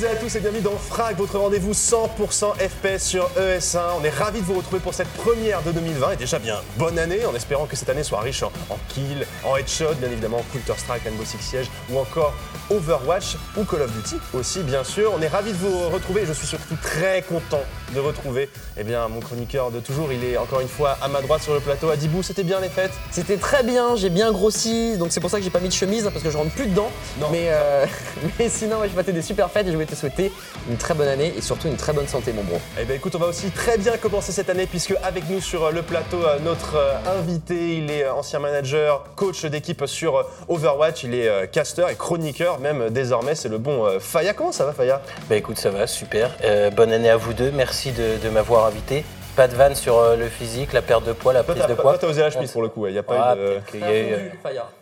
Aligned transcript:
toutes 0.00 0.08
et 0.08 0.12
à 0.12 0.16
tous 0.16 0.34
et 0.36 0.40
bienvenue 0.40 0.62
dans 0.62 0.76
Frag, 0.76 1.16
votre 1.16 1.38
rendez-vous 1.38 1.72
100% 1.72 2.54
FPS 2.54 3.02
sur 3.04 3.28
ES1. 3.38 3.80
On 4.00 4.04
est 4.04 4.10
ravis 4.10 4.40
de 4.40 4.44
vous 4.46 4.54
retrouver 4.54 4.80
pour 4.80 4.94
cette 4.94 5.08
première 5.08 5.62
de 5.62 5.72
2020 5.72 6.12
et 6.12 6.16
déjà 6.16 6.38
bien 6.38 6.56
bonne 6.78 6.98
année 6.98 7.24
en 7.26 7.34
espérant 7.34 7.66
que 7.66 7.76
cette 7.76 7.88
année 7.88 8.02
soit 8.02 8.20
riche 8.20 8.42
en, 8.42 8.52
en 8.70 8.78
kill, 8.88 9.26
en 9.44 9.56
headshot, 9.56 9.94
bien 9.98 10.10
évidemment 10.10 10.42
Counter-Strike, 10.52 11.02
Rainbow 11.04 11.24
Six 11.24 11.42
Siege 11.42 11.70
ou 11.90 11.98
encore 11.98 12.34
Overwatch 12.70 13.36
ou 13.56 13.64
Call 13.64 13.82
of 13.82 13.92
Duty 13.92 14.16
aussi 14.32 14.62
bien 14.62 14.84
sûr. 14.84 15.12
On 15.14 15.20
est 15.20 15.28
ravis 15.28 15.52
de 15.52 15.58
vous 15.58 15.90
retrouver 15.90 16.22
et 16.22 16.26
je 16.26 16.32
suis 16.32 16.46
surtout 16.46 16.76
très 16.80 17.22
content 17.22 17.62
de 17.94 18.00
retrouver 18.00 18.48
eh 18.78 18.84
bien, 18.84 19.08
mon 19.08 19.20
chroniqueur 19.20 19.70
de 19.70 19.80
toujours. 19.80 20.12
Il 20.12 20.24
est 20.24 20.36
encore 20.36 20.60
une 20.60 20.68
fois 20.68 20.96
à 21.02 21.08
ma 21.08 21.20
droite 21.20 21.42
sur 21.42 21.52
le 21.52 21.60
plateau. 21.60 21.90
Adibou, 21.90 22.22
c'était 22.22 22.44
bien 22.44 22.60
les 22.60 22.68
fêtes? 22.68 22.92
C'était 23.10 23.36
très 23.36 23.62
bien, 23.62 23.96
j'ai 23.96 24.10
bien 24.10 24.32
grossi, 24.32 24.96
donc 24.96 25.08
c'est 25.10 25.20
pour 25.20 25.30
ça 25.30 25.38
que 25.38 25.44
j'ai 25.44 25.50
pas 25.50 25.60
mis 25.60 25.68
de 25.68 25.74
chemise 25.74 26.06
hein, 26.06 26.10
parce 26.12 26.24
que 26.24 26.30
je 26.30 26.36
rentre 26.36 26.52
plus 26.52 26.66
dedans. 26.66 26.90
Non. 27.20 27.26
Mais, 27.30 27.48
euh, 27.48 27.86
mais 28.38 28.48
sinon, 28.48 28.80
ouais, 28.80 28.88
j'ai 28.88 28.94
passé 28.94 29.12
des 29.12 29.22
super 29.22 29.50
fêtes 29.50 29.66
et 29.66 29.70
je 29.70 29.74
voulais 29.74 29.86
te 29.90 29.94
souhaiter 29.96 30.32
une 30.70 30.76
très 30.76 30.94
bonne 30.94 31.08
année 31.08 31.32
et 31.36 31.40
surtout 31.40 31.68
une 31.68 31.76
très 31.76 31.92
bonne 31.92 32.06
santé, 32.08 32.32
mon 32.32 32.42
bro. 32.42 32.58
Eh 32.80 32.84
bien 32.84 32.96
écoute, 32.96 33.14
on 33.14 33.18
va 33.18 33.26
aussi 33.26 33.50
très 33.50 33.76
bien 33.78 33.96
commencer 33.96 34.32
cette 34.32 34.48
année 34.50 34.66
puisque 34.66 34.94
avec 35.02 35.28
nous 35.28 35.40
sur 35.40 35.64
euh, 35.66 35.70
le 35.72 35.82
plateau, 35.82 36.18
euh, 36.24 36.38
notre 36.38 36.76
euh, 36.76 36.94
invité, 37.18 37.76
il 37.78 37.90
est 37.90 38.08
ancien 38.08 38.38
manager, 38.38 39.04
coach 39.16 39.44
d'équipe 39.44 39.84
sur 39.86 40.24
Overwatch, 40.48 41.04
il 41.04 41.14
est 41.14 41.50
caster 41.50 41.86
et 41.90 41.94
chroniqueur 41.96 42.58
même 42.60 42.90
désormais, 42.90 43.34
c'est 43.34 43.48
le 43.48 43.58
bon 43.58 43.86
Faya. 44.00 44.32
Comment 44.34 44.52
ça 44.52 44.64
va 44.64 44.72
Faya? 44.72 45.00
Bah 45.28 45.36
écoute, 45.36 45.58
ça 45.58 45.70
va, 45.70 45.86
super. 45.86 46.30
Euh, 46.44 46.70
bonne 46.70 46.92
année 46.92 47.10
à 47.10 47.16
vous 47.16 47.32
deux, 47.32 47.50
merci 47.50 47.92
de, 47.92 48.16
de 48.22 48.28
m'avoir 48.30 48.66
invité. 48.66 49.04
Pas 49.36 49.48
de 49.48 49.54
vanne 49.54 49.74
sur 49.74 50.16
le 50.16 50.28
physique, 50.28 50.72
la 50.72 50.82
perte 50.82 51.04
de 51.04 51.12
poids, 51.12 51.32
la 51.32 51.42
Toi, 51.42 51.54
prise 51.54 51.66
de 51.66 51.74
toi, 51.74 51.82
poids. 51.82 51.98
t'as 51.98 52.06
osé 52.08 52.20
la 52.20 52.30
chemise 52.30 52.50
pour 52.52 52.62
le 52.62 52.68
coup, 52.68 52.86
il 52.86 52.92
n'y 52.92 52.98
a 52.98 53.02
pas 53.02 53.32
Ah, 53.32 53.36
eu 53.36 53.38
de... 53.38 54.79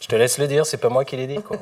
Je 0.00 0.08
te 0.08 0.16
laisse 0.16 0.38
le 0.38 0.46
dire, 0.46 0.64
c'est 0.64 0.78
pas 0.78 0.88
moi 0.88 1.04
qui 1.04 1.18
l'ai 1.18 1.26
dit. 1.26 1.42
Quoi. 1.42 1.58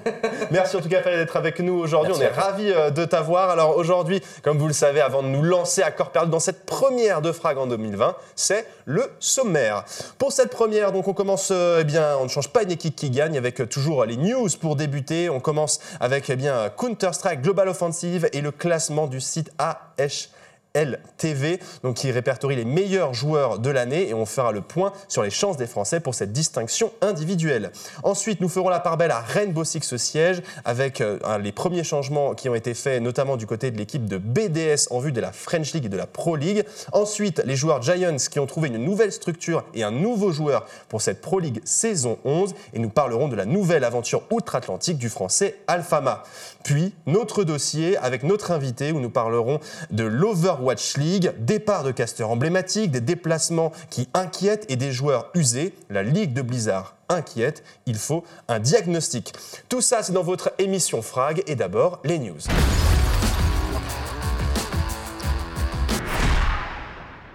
Merci 0.53 0.77
en 0.77 0.81
tout 0.81 0.89
cas 0.89 1.03
d'être 1.03 1.36
avec 1.36 1.58
nous 1.58 1.75
aujourd'hui. 1.75 2.12
On 2.17 2.20
est 2.20 2.28
ravis 2.28 2.70
euh, 2.70 2.91
de 2.91 3.05
t'avoir. 3.05 3.50
Alors 3.50 3.77
aujourd'hui, 3.77 4.22
comme 4.42 4.58
vous 4.58 4.69
le 4.69 4.72
savez, 4.72 5.00
avant 5.00 5.25
de 5.25 5.28
nous 5.28 5.42
lancer 5.42 5.83
à 5.83 5.91
corps 5.91 6.12
perdu 6.12 6.31
dans 6.31 6.39
cette 6.39 6.64
première 6.64 7.20
de 7.20 7.33
Frag 7.33 7.59
en 7.59 7.66
2020, 7.66 8.14
c'est 8.36 8.64
le 8.84 9.11
sommaire. 9.19 9.84
Pour 10.19 10.31
cette 10.31 10.50
première, 10.50 10.92
donc 10.92 11.09
on 11.09 11.14
commence, 11.14 11.48
euh, 11.50 11.81
eh 11.81 11.84
bien, 11.84 12.16
on 12.20 12.25
ne 12.25 12.28
change 12.28 12.53
pas 12.53 12.62
une 12.62 12.70
équipe 12.70 12.94
qui 12.94 13.11
gagne 13.11 13.36
avec 13.36 13.61
euh, 13.61 13.66
toujours 13.66 14.05
les 14.05 14.16
news 14.16 14.48
pour 14.61 14.77
débuter. 14.77 15.28
On 15.28 15.41
commence 15.41 15.81
avec 15.98 16.31
eh 16.31 16.36
bien 16.36 16.70
Counter-Strike 16.78 17.42
Global 17.42 17.69
Offensive 17.69 18.28
et 18.33 18.41
le 18.41 18.53
classement 18.53 19.09
du 19.09 19.20
site 19.20 19.50
AH. 19.59 20.28
LTV, 20.79 21.61
donc 21.83 21.97
qui 21.97 22.11
répertorie 22.11 22.57
les 22.57 22.65
meilleurs 22.65 23.15
joueurs 23.15 23.59
de 23.59 23.71
l'année 23.71 24.09
et 24.09 24.15
on 24.15 24.27
fera 24.27 24.53
le 24.53 24.61
point 24.61 24.93
sur 25.09 25.23
les 25.23 25.31
chances 25.31 25.57
des 25.57 25.67
Français 25.67 26.01
pour 26.01 26.15
cette 26.15 26.33
distinction 26.33 26.93
individuelle. 27.01 27.73
Ensuite, 28.03 28.41
nous 28.41 28.48
ferons 28.48 28.69
la 28.69 28.81
part 28.81 28.97
belle 28.97 29.11
à 29.11 29.21
Rainbow 29.21 29.65
Six 29.65 29.97
Siege 29.97 30.43
avec 30.65 31.01
euh, 31.01 31.19
les 31.39 31.53
premiers 31.53 31.84
changements 31.84 32.34
qui 32.34 32.49
ont 32.49 32.55
été 32.55 32.75
faits 32.75 33.03
notamment 33.03 33.37
du 33.37 33.47
côté 33.47 33.71
de 33.71 33.77
l'équipe 33.77 34.06
de 34.06 34.19
BDS 34.19 34.89
en 34.91 35.01
vue 35.01 35.12
de 35.12 35.21
la 35.21 35.33
French 35.33 35.73
League 35.73 35.87
et 35.87 35.89
de 35.89 35.97
la 35.97 36.06
Pro 36.06 36.37
League. 36.37 36.65
Ensuite, 36.93 37.43
les 37.45 37.56
joueurs 37.56 37.83
Giants 37.83 38.17
qui 38.31 38.39
ont 38.39 38.47
trouvé 38.47 38.69
une 38.69 38.79
nouvelle 38.79 39.12
structure 39.12 39.65
et 39.75 39.83
un 39.83 39.91
nouveau 39.91 40.31
joueur 40.31 40.67
pour 40.89 41.03
cette 41.03 41.21
Pro 41.21 41.41
League 41.41 41.61
saison 41.65 42.19
11 42.25 42.55
et 42.75 42.79
nous 42.79 42.91
parlerons 42.91 43.29
de 43.29 43.37
la 43.37 43.47
nouvelle 43.47 43.84
aventure 43.84 44.23
outre-Atlantique 44.31 44.99
du 44.99 45.09
français 45.09 45.56
Alfama. 45.67 46.23
Puis, 46.62 46.95
notre 47.06 47.45
dossier 47.45 47.97
avec 47.97 48.23
notre 48.23 48.51
invité 48.51 48.93
où 48.93 49.01
nous 49.01 49.11
parlerons 49.11 49.61
de 49.91 50.05
l'Overwatch 50.05 50.68
League, 50.97 51.33
départ 51.39 51.85
de 51.85 51.91
casteurs 51.91 52.31
emblématiques, 52.31 52.91
des 52.91 53.01
déplacements 53.01 53.73
qui 53.91 54.09
inquiètent 54.15 54.67
et 54.69 54.77
des 54.77 54.93
joueurs 54.93 55.31
usés. 55.35 55.75
La 55.91 56.03
Ligue 56.03 56.33
de 56.33 56.43
Blizzard 56.43 56.97
inquiète, 57.09 57.63
il 57.87 57.97
faut 57.97 58.25
un 58.49 58.59
diagnostic. 58.59 59.33
Tout 59.69 59.81
ça, 59.81 60.03
c'est 60.03 60.13
dans 60.13 60.23
votre 60.23 60.53
émission 60.59 61.03
Frag 61.03 61.43
et 61.47 61.55
d'abord 61.55 62.01
les 62.05 62.19
news. 62.19 62.39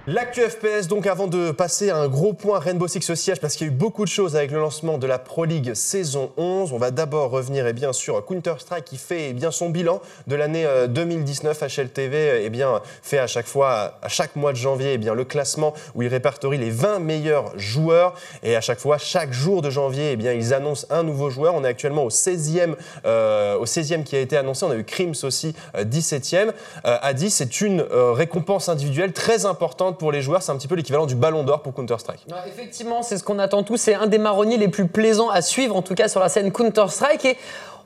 L'actu 0.05 0.41
FPS, 0.41 0.89
donc 0.89 1.07
avant 1.07 1.27
de 1.27 1.51
passer 1.51 1.89
à 1.89 1.95
un 1.95 2.09
gros 2.09 2.33
point 2.33 2.59
Rainbow 2.59 2.89
Six 2.89 3.15
Siege, 3.15 3.39
parce 3.39 3.55
qu'il 3.55 3.67
y 3.67 3.69
a 3.69 3.73
eu 3.73 3.75
beaucoup 3.75 4.03
de 4.03 4.09
choses 4.09 4.35
avec 4.35 4.51
le 4.51 4.59
lancement 4.59 4.97
de 4.97 5.07
la 5.07 5.17
Pro 5.17 5.45
League 5.45 5.73
saison 5.75 6.33
11, 6.35 6.73
on 6.73 6.77
va 6.77 6.91
d'abord 6.91 7.31
revenir 7.31 7.65
eh 7.67 7.71
bien, 7.71 7.93
sur 7.93 8.25
Counter-Strike 8.25 8.83
qui 8.83 8.97
fait 8.97 9.29
eh 9.29 9.33
bien, 9.33 9.49
son 9.49 9.69
bilan 9.69 10.01
de 10.27 10.35
l'année 10.35 10.65
euh, 10.65 10.87
2019. 10.87 11.57
HLTV 11.57 12.43
eh 12.43 12.49
bien, 12.49 12.81
fait 13.01 13.17
à 13.17 13.27
chaque 13.27 13.45
fois, 13.45 13.97
à 14.01 14.09
chaque 14.09 14.35
mois 14.35 14.51
de 14.51 14.57
janvier, 14.57 14.97
bien, 14.97 15.13
le 15.13 15.23
classement 15.23 15.73
où 15.95 16.01
il 16.01 16.09
répertorie 16.09 16.57
les 16.57 16.69
20 16.69 16.99
meilleurs 16.99 17.57
joueurs. 17.57 18.15
Et 18.43 18.57
à 18.57 18.61
chaque 18.61 18.79
fois, 18.79 18.97
chaque 18.97 19.31
jour 19.31 19.61
de 19.61 19.69
janvier, 19.69 20.17
bien, 20.17 20.33
ils 20.33 20.53
annoncent 20.53 20.85
un 20.89 21.03
nouveau 21.03 21.29
joueur. 21.29 21.55
On 21.55 21.63
est 21.63 21.69
actuellement 21.69 22.03
au 22.03 22.09
16e, 22.09 22.75
euh, 23.05 23.55
au 23.55 23.65
16e 23.65 24.03
qui 24.03 24.17
a 24.17 24.19
été 24.19 24.35
annoncé. 24.35 24.65
On 24.65 24.71
a 24.71 24.75
eu 24.75 24.83
Crims 24.83 25.23
aussi, 25.23 25.55
euh, 25.77 25.85
17e. 25.85 26.51
Euh, 26.85 26.97
Adi, 27.01 27.29
c'est 27.29 27.61
une 27.61 27.79
euh, 27.79 28.11
récompense 28.11 28.67
individuelle 28.67 29.13
très 29.13 29.45
importante 29.45 29.92
pour 29.97 30.11
les 30.11 30.21
joueurs. 30.21 30.41
C'est 30.41 30.51
un 30.51 30.57
petit 30.57 30.67
peu 30.67 30.75
l'équivalent 30.75 31.05
du 31.05 31.15
ballon 31.15 31.43
d'or 31.43 31.61
pour 31.61 31.73
Counter-Strike. 31.73 32.25
Effectivement, 32.47 33.01
c'est 33.01 33.17
ce 33.17 33.23
qu'on 33.23 33.39
attend 33.39 33.63
tous. 33.63 33.77
C'est 33.77 33.95
un 33.95 34.07
des 34.07 34.17
marronniers 34.17 34.57
les 34.57 34.67
plus 34.67 34.87
plaisants 34.87 35.29
à 35.29 35.41
suivre, 35.41 35.75
en 35.75 35.81
tout 35.81 35.95
cas 35.95 36.07
sur 36.07 36.19
la 36.19 36.29
scène 36.29 36.51
Counter-Strike. 36.51 37.25
Et 37.25 37.37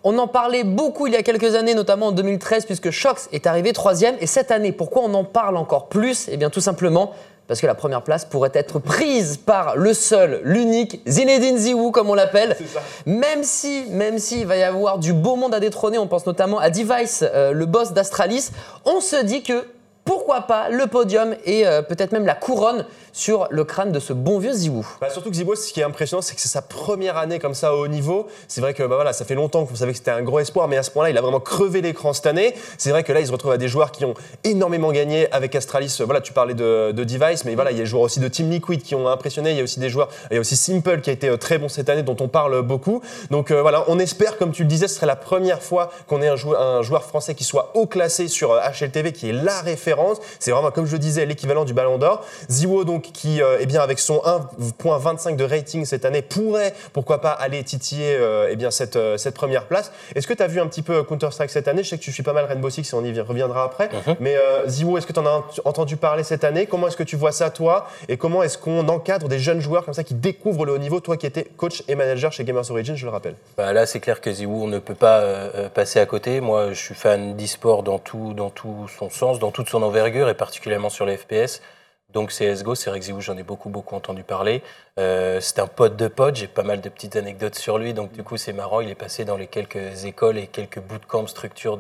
on 0.04 0.18
en 0.18 0.28
parlait 0.28 0.64
beaucoup 0.64 1.08
il 1.08 1.14
y 1.14 1.18
a 1.18 1.24
quelques 1.24 1.56
années, 1.56 1.74
notamment 1.74 2.08
en 2.08 2.12
2013, 2.12 2.66
puisque 2.66 2.92
Shox 2.92 3.30
est 3.32 3.48
arrivé 3.48 3.74
troisième. 3.74 4.16
Et 4.22 4.28
cette 4.28 4.52
année, 4.52 4.72
pourquoi 4.72 5.04
on 5.04 5.14
en 5.14 5.24
parle 5.24 5.58
encore 5.58 5.88
plus? 5.88 6.30
Eh 6.32 6.38
bien, 6.38 6.50
tout 6.50 6.62
simplement. 6.62 7.14
Parce 7.48 7.62
que 7.62 7.68
la 7.68 7.76
première 7.76 8.02
place 8.02 8.26
pourrait 8.26 8.52
être 8.54 8.78
prise 8.80 9.38
par 9.38 9.78
le 9.78 9.94
seul, 9.94 10.42
l'unique 10.44 11.02
Zinedine 11.08 11.58
Ziwu, 11.58 11.92
comme 11.92 12.10
on 12.10 12.14
l'appelle. 12.14 12.58
Même 13.06 13.42
si, 13.44 13.86
même 13.90 14.20
si 14.20 14.42
il 14.42 14.48
va 14.48 14.58
y 14.58 14.64
avoir 14.64 15.00
du 15.00 15.14
beau 15.14 15.38
monde 15.38 15.54
à 15.54 15.62
détrôner, 15.62 15.98
on 15.98 16.08
pense 16.08 16.26
notamment 16.26 16.60
à 16.60 16.70
Device, 16.70 17.24
euh, 17.24 17.54
le 17.54 17.66
boss 17.66 17.94
d'Astralis, 17.94 18.50
on 18.84 19.00
se 19.00 19.24
dit 19.24 19.44
que 19.44 19.66
pourquoi 20.08 20.42
pas 20.42 20.70
le 20.70 20.88
podium 20.88 21.36
et 21.46 21.68
euh, 21.68 21.82
peut-être 21.82 22.14
même 22.14 22.26
la 22.26 22.34
couronne 22.34 22.86
sur 23.18 23.48
le 23.50 23.64
crâne 23.64 23.92
de 23.92 24.00
ce 24.00 24.14
bon 24.14 24.38
vieux 24.38 24.54
Ziwu. 24.54 24.84
Bah, 25.02 25.10
surtout 25.10 25.32
que 25.32 25.36
Zibo, 25.36 25.56
ce 25.56 25.74
qui 25.74 25.80
est 25.80 25.84
impressionnant, 25.84 26.22
c'est 26.22 26.36
que 26.36 26.42
c'est 26.42 26.48
sa 26.48 26.62
première 26.62 27.18
année 27.18 27.40
comme 27.40 27.56
ça 27.56 27.74
au 27.74 27.84
haut 27.84 27.88
niveau. 27.88 28.28
C'est 28.48 28.62
vrai 28.62 28.76
que 28.76 28.84
bah, 28.84 28.96
voilà, 28.96 29.12
ça 29.12 29.26
fait 29.26 29.34
longtemps 29.34 29.66
qu'on 29.66 29.76
savait 29.76 29.92
que 29.92 29.98
c'était 29.98 30.12
un 30.12 30.22
gros 30.22 30.40
espoir, 30.40 30.68
mais 30.68 30.78
à 30.78 30.84
ce 30.84 30.92
point-là, 30.92 31.10
il 31.10 31.18
a 31.18 31.22
vraiment 31.22 31.40
crevé 31.40 31.82
l'écran 31.82 32.14
cette 32.14 32.28
année. 32.28 32.54
C'est 32.78 32.92
vrai 32.92 33.04
que 33.04 33.12
là, 33.12 33.20
il 33.20 33.28
se 33.28 33.32
retrouve 33.32 33.52
à 33.52 33.58
des 33.58 33.68
joueurs 33.68 33.92
qui 33.92 34.06
ont 34.06 34.14
énormément 34.44 34.92
gagné 34.92 35.32
avec 35.34 35.56
Astralis. 35.56 35.98
Voilà, 36.06 36.22
tu 36.22 36.32
parlais 36.32 36.54
de, 36.54 36.92
de 36.92 37.04
Device, 37.04 37.44
mais 37.44 37.56
voilà, 37.56 37.72
il 37.72 37.78
y 37.78 37.80
a 37.80 37.84
des 37.84 37.90
joueurs 37.90 38.04
aussi 38.04 38.20
de 38.20 38.28
Team 38.28 38.52
Liquid 38.52 38.84
qui 38.84 38.94
ont 38.94 39.08
impressionné. 39.08 39.52
Il 39.52 39.58
y 39.58 39.62
a 39.62 39.64
aussi 39.64 39.80
des 39.80 39.90
joueurs, 39.90 40.10
il 40.30 40.36
y 40.36 40.38
a 40.38 40.40
aussi 40.40 40.56
Simple 40.56 41.02
qui 41.02 41.10
a 41.10 41.14
été 41.14 41.28
euh, 41.28 41.38
très 41.38 41.58
bon 41.58 41.70
cette 41.70 41.90
année, 41.90 42.04
dont 42.04 42.18
on 42.20 42.28
parle 42.28 42.62
beaucoup. 42.62 43.02
Donc 43.32 43.50
euh, 43.50 43.62
voilà, 43.64 43.84
on 43.88 43.98
espère, 43.98 44.38
comme 44.38 44.52
tu 44.52 44.62
le 44.62 44.70
disais, 44.70 44.88
ce 44.88 44.96
serait 44.96 45.08
la 45.08 45.16
première 45.16 45.64
fois 45.64 45.90
qu'on 46.08 46.22
ait 46.22 46.30
un 46.30 46.36
joueur, 46.36 47.04
français 47.04 47.34
qui 47.34 47.44
soit 47.44 47.72
haut 47.74 47.88
classé 47.88 48.28
sur 48.28 48.54
HLTV, 48.54 49.12
qui 49.12 49.30
est 49.30 49.34
la 49.34 49.60
référence. 49.62 49.97
C'est 50.40 50.52
vraiment, 50.52 50.72
comme 50.72 50.86
je 50.86 50.94
le 50.94 51.00
disais, 51.00 51.26
l'équivalent 51.26 51.66
du 51.66 51.74
Ballon 51.74 51.98
d'Or. 51.98 52.26
Ziwo, 52.50 52.84
donc, 52.84 53.04
qui, 53.14 53.42
euh, 53.42 53.58
eh 53.60 53.66
bien, 53.66 53.82
avec 53.82 54.00
son 54.00 54.22
1.25 54.26 55.36
de 55.36 55.44
rating 55.44 55.86
cette 55.86 56.06
année, 56.06 56.22
pourrait, 56.22 56.74
pourquoi 56.94 57.22
pas, 57.22 57.32
aller 57.32 57.64
titiller 57.64 58.16
euh, 58.20 58.50
eh 58.50 58.56
bien, 58.56 58.72
cette, 58.72 58.96
euh, 58.96 59.18
cette 59.18 59.36
première 59.36 59.66
place. 59.66 59.92
Est-ce 60.16 60.28
que 60.28 60.34
tu 60.34 60.44
as 60.44 60.48
vu 60.48 60.60
un 60.60 60.68
petit 60.68 60.82
peu 60.82 61.04
Counter-Strike 61.04 61.50
cette 61.50 61.68
année? 61.68 61.84
Je 61.84 61.90
sais 61.90 61.98
que 61.98 62.04
tu 62.04 62.12
suis 62.18 62.24
pas 62.24 62.34
mal 62.34 62.46
Rainbow 62.46 62.70
Six 62.72 62.92
et 62.92 62.96
on 62.96 63.04
y 63.04 63.20
reviendra 63.22 63.64
après. 63.64 63.90
Mais 64.20 64.36
euh, 64.36 64.68
Ziwo, 64.68 64.98
est-ce 64.98 65.06
que 65.06 65.14
tu 65.14 65.20
en 65.20 65.26
as 65.28 65.44
entendu 65.66 65.98
parler 65.98 66.24
cette 66.24 66.44
année? 66.44 66.66
Comment 66.66 66.88
est-ce 66.88 66.98
que 66.98 67.04
tu 67.04 67.16
vois 67.16 67.32
ça, 67.32 67.52
toi? 67.52 67.88
Et 68.10 68.18
comment 68.18 68.42
est-ce 68.42 68.58
qu'on 68.58 68.88
encadre 68.88 69.28
des 69.28 69.38
jeunes 69.38 69.62
joueurs 69.62 69.86
comme 69.86 69.94
ça 69.94 70.04
qui 70.04 70.16
découvrent 70.16 70.66
le 70.66 70.74
haut 70.74 70.78
niveau? 70.80 71.00
Toi 71.00 71.16
qui 71.16 71.28
étais 71.28 71.44
coach 71.44 71.84
et 71.88 71.94
manager 71.94 72.32
chez 72.32 72.44
Gamers 72.44 72.72
Origin, 72.72 72.96
je 72.96 73.06
le 73.06 73.12
rappelle. 73.12 73.36
Bah, 73.56 73.72
là, 73.72 73.86
c'est 73.86 74.00
clair 74.00 74.20
que 74.20 74.34
Ziwoo, 74.34 74.64
on 74.64 74.68
ne 74.68 74.80
peut 74.80 74.96
pas 74.96 75.20
euh, 75.20 75.70
passer 75.70 76.00
à 76.00 76.08
côté. 76.08 76.42
Moi, 76.42 76.74
je 76.74 76.82
suis 76.82 76.96
fan 76.96 77.38
d'e-sport 77.38 77.84
dans 77.84 78.00
tout, 78.00 78.34
dans 78.34 78.50
tout 78.50 78.88
son 78.98 79.12
sens, 79.12 79.38
dans 79.38 79.52
toute 79.52 79.70
son 79.70 79.84
envergure, 79.88 80.30
et 80.30 80.36
particulièrement 80.36 80.90
sur 80.90 81.06
les 81.06 81.18
FPS. 81.18 81.62
Donc 82.10 82.30
CSGO, 82.30 82.74
c'est 82.74 83.02
Ziwoo, 83.02 83.20
j'en 83.20 83.38
ai 83.38 83.44
beaucoup, 83.44 83.70
beaucoup 83.70 83.96
entendu 83.96 84.24
parler. 84.24 84.64
Euh, 84.98 85.42
c'est 85.42 85.60
un 85.60 85.68
pote 85.68 85.98
de 85.98 86.08
pote, 86.08 86.36
j'ai 86.36 86.48
pas 86.48 86.64
mal 86.64 86.80
de 86.80 86.88
petites 86.88 87.18
anecdotes 87.18 87.56
sur 87.56 87.78
lui, 87.78 87.94
donc 87.94 88.14
du 88.14 88.24
coup, 88.24 88.38
c'est 88.38 88.54
marrant. 88.54 88.80
Il 88.80 88.90
est 88.90 88.96
passé 88.96 89.26
dans 89.26 89.36
les 89.36 89.48
quelques 89.48 90.06
écoles 90.06 90.38
et 90.38 90.48
quelques 90.48 90.80
bootcamps 90.80 91.28
structures 91.28 91.78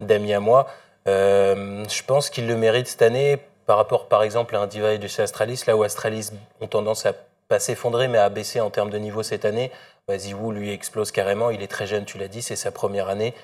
d'amis 0.00 0.32
à 0.32 0.40
moi. 0.40 0.68
Euh, 1.06 1.84
je 1.88 2.02
pense 2.02 2.30
qu'il 2.30 2.46
le 2.46 2.56
mérite 2.56 2.88
cette 2.88 3.02
année 3.02 3.38
par 3.66 3.76
rapport, 3.76 4.08
par 4.08 4.22
exemple, 4.22 4.56
à 4.56 4.60
un 4.60 4.66
divide 4.66 5.02
de 5.02 5.06
chez 5.06 5.22
Astralis, 5.22 5.62
là 5.66 5.76
où 5.76 5.82
Astralis 5.82 6.30
ont 6.62 6.66
tendance 6.66 7.04
à 7.04 7.12
pas 7.48 7.58
s'effondrer, 7.58 8.08
mais 8.08 8.18
à 8.18 8.30
baisser 8.30 8.60
en 8.60 8.70
termes 8.70 8.90
de 8.90 8.98
niveau 8.98 9.22
cette 9.22 9.44
année. 9.44 9.70
Bah, 10.06 10.16
Ziwoo, 10.18 10.52
lui, 10.52 10.72
explose 10.72 11.12
carrément. 11.12 11.50
Il 11.50 11.62
est 11.62 11.68
très 11.68 11.86
jeune, 11.86 12.06
tu 12.06 12.16
l'as 12.16 12.28
dit, 12.28 12.40
c'est 12.40 12.56
sa 12.56 12.72
première 12.72 13.08
année. 13.10 13.34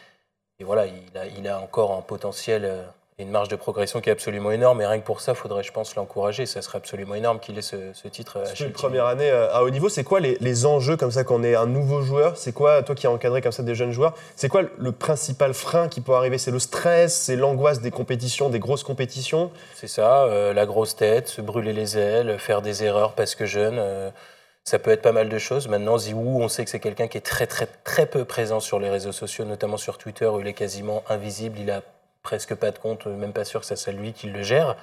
Et 0.59 0.65
voilà, 0.65 0.87
il 0.87 1.19
a, 1.19 1.27
il 1.27 1.49
a 1.49 1.61
encore 1.61 1.93
un 1.93 2.01
potentiel 2.01 2.85
euh, 3.19 3.23
et 3.23 3.25
une 3.25 3.31
marge 3.31 3.49
de 3.49 3.57
progression 3.57 4.01
qui 4.01 4.09
est 4.09 4.13
absolument 4.13 4.51
énorme. 4.51 4.81
Et 4.81 4.87
rien 4.87 4.99
que 4.99 5.05
pour 5.05 5.21
ça, 5.21 5.33
il 5.33 5.37
faudrait, 5.37 5.63
je 5.63 5.73
pense, 5.73 5.95
l'encourager. 5.95 6.47
Ça 6.47 6.63
serait 6.63 6.79
absolument 6.79 7.15
énorme 7.15 7.39
qu'il 7.41 7.57
ait 7.59 7.63
ce, 7.63 7.93
ce 7.93 8.09
titre 8.09 8.39
à 8.39 8.47
C'est 8.47 8.65
une 8.65 8.73
première 8.73 9.07
année 9.07 9.31
euh, 9.31 9.53
à 9.55 9.63
haut 9.63 9.71
niveau. 9.71 9.89
C'est 9.89 10.05
quoi 10.05 10.21
les, 10.21 10.37
les 10.41 10.67
enjeux 10.67 10.97
comme 10.97 11.11
ça 11.11 11.25
quand 11.25 11.37
on 11.37 11.43
est 11.43 11.55
un 11.55 11.67
nouveau 11.67 12.03
joueur? 12.03 12.37
C'est 12.37 12.53
quoi, 12.53 12.83
toi 12.83 12.95
qui 12.95 13.07
as 13.07 13.11
encadré 13.11 13.41
comme 13.41 13.53
ça 13.53 13.63
des 13.63 13.75
jeunes 13.75 13.93
joueurs, 13.93 14.15
c'est 14.37 14.49
quoi 14.49 14.63
le 14.77 14.93
principal 14.93 15.55
frein 15.55 15.89
qui 15.89 16.01
peut 16.01 16.15
arriver? 16.15 16.39
C'est 16.39 16.51
le 16.51 16.59
stress, 16.59 17.15
c'est 17.15 17.37
l'angoisse 17.37 17.81
des 17.81 17.91
compétitions, 17.91 18.51
des 18.51 18.59
grosses 18.59 18.85
compétitions? 18.85 19.51
C'est 19.75 19.89
ça, 19.89 20.25
euh, 20.25 20.53
la 20.53 20.67
grosse 20.67 20.97
tête, 20.97 21.29
se 21.29 21.41
brûler 21.41 21.73
les 21.73 21.97
ailes, 21.99 22.39
faire 22.39 22.63
des 22.63 22.85
erreurs 22.85 23.13
parce 23.13 23.35
que 23.35 23.47
jeune. 23.47 23.79
euh, 23.79 24.11
Ça 24.67 24.79
peut 24.79 24.91
être 24.91 25.03
pas 25.03 25.13
mal 25.13 25.29
de 25.29 25.39
choses. 25.39 25.69
Maintenant, 25.69 25.99
Ziwoo, 25.99 26.41
on 26.43 26.49
sait 26.49 26.65
que 26.65 26.71
c'est 26.71 26.81
quelqu'un 26.81 27.07
qui 27.07 27.19
est 27.19 27.21
très, 27.21 27.47
très, 27.47 27.69
très 27.85 28.07
peu 28.07 28.25
présent 28.25 28.61
sur 28.61 28.79
les 28.79 28.89
réseaux 28.89 29.13
sociaux, 29.13 29.45
notamment 29.45 29.77
sur 29.77 29.99
Twitter, 29.99 30.27
où 30.27 30.41
il 30.41 30.47
est 30.47 30.55
quasiment 30.55 31.03
invisible. 31.11 31.59
Il 31.61 31.71
a 31.71 31.83
presque 32.25 32.57
pas 32.57 32.73
de 32.73 32.79
compte, 32.79 33.07
même 33.07 33.33
pas 33.33 33.45
sûr 33.45 33.61
que 33.61 33.67
ça 33.67 33.77
soit 33.77 33.93
lui 33.93 34.13
qui 34.13 34.29
le 34.29 34.43
gère 34.43 34.77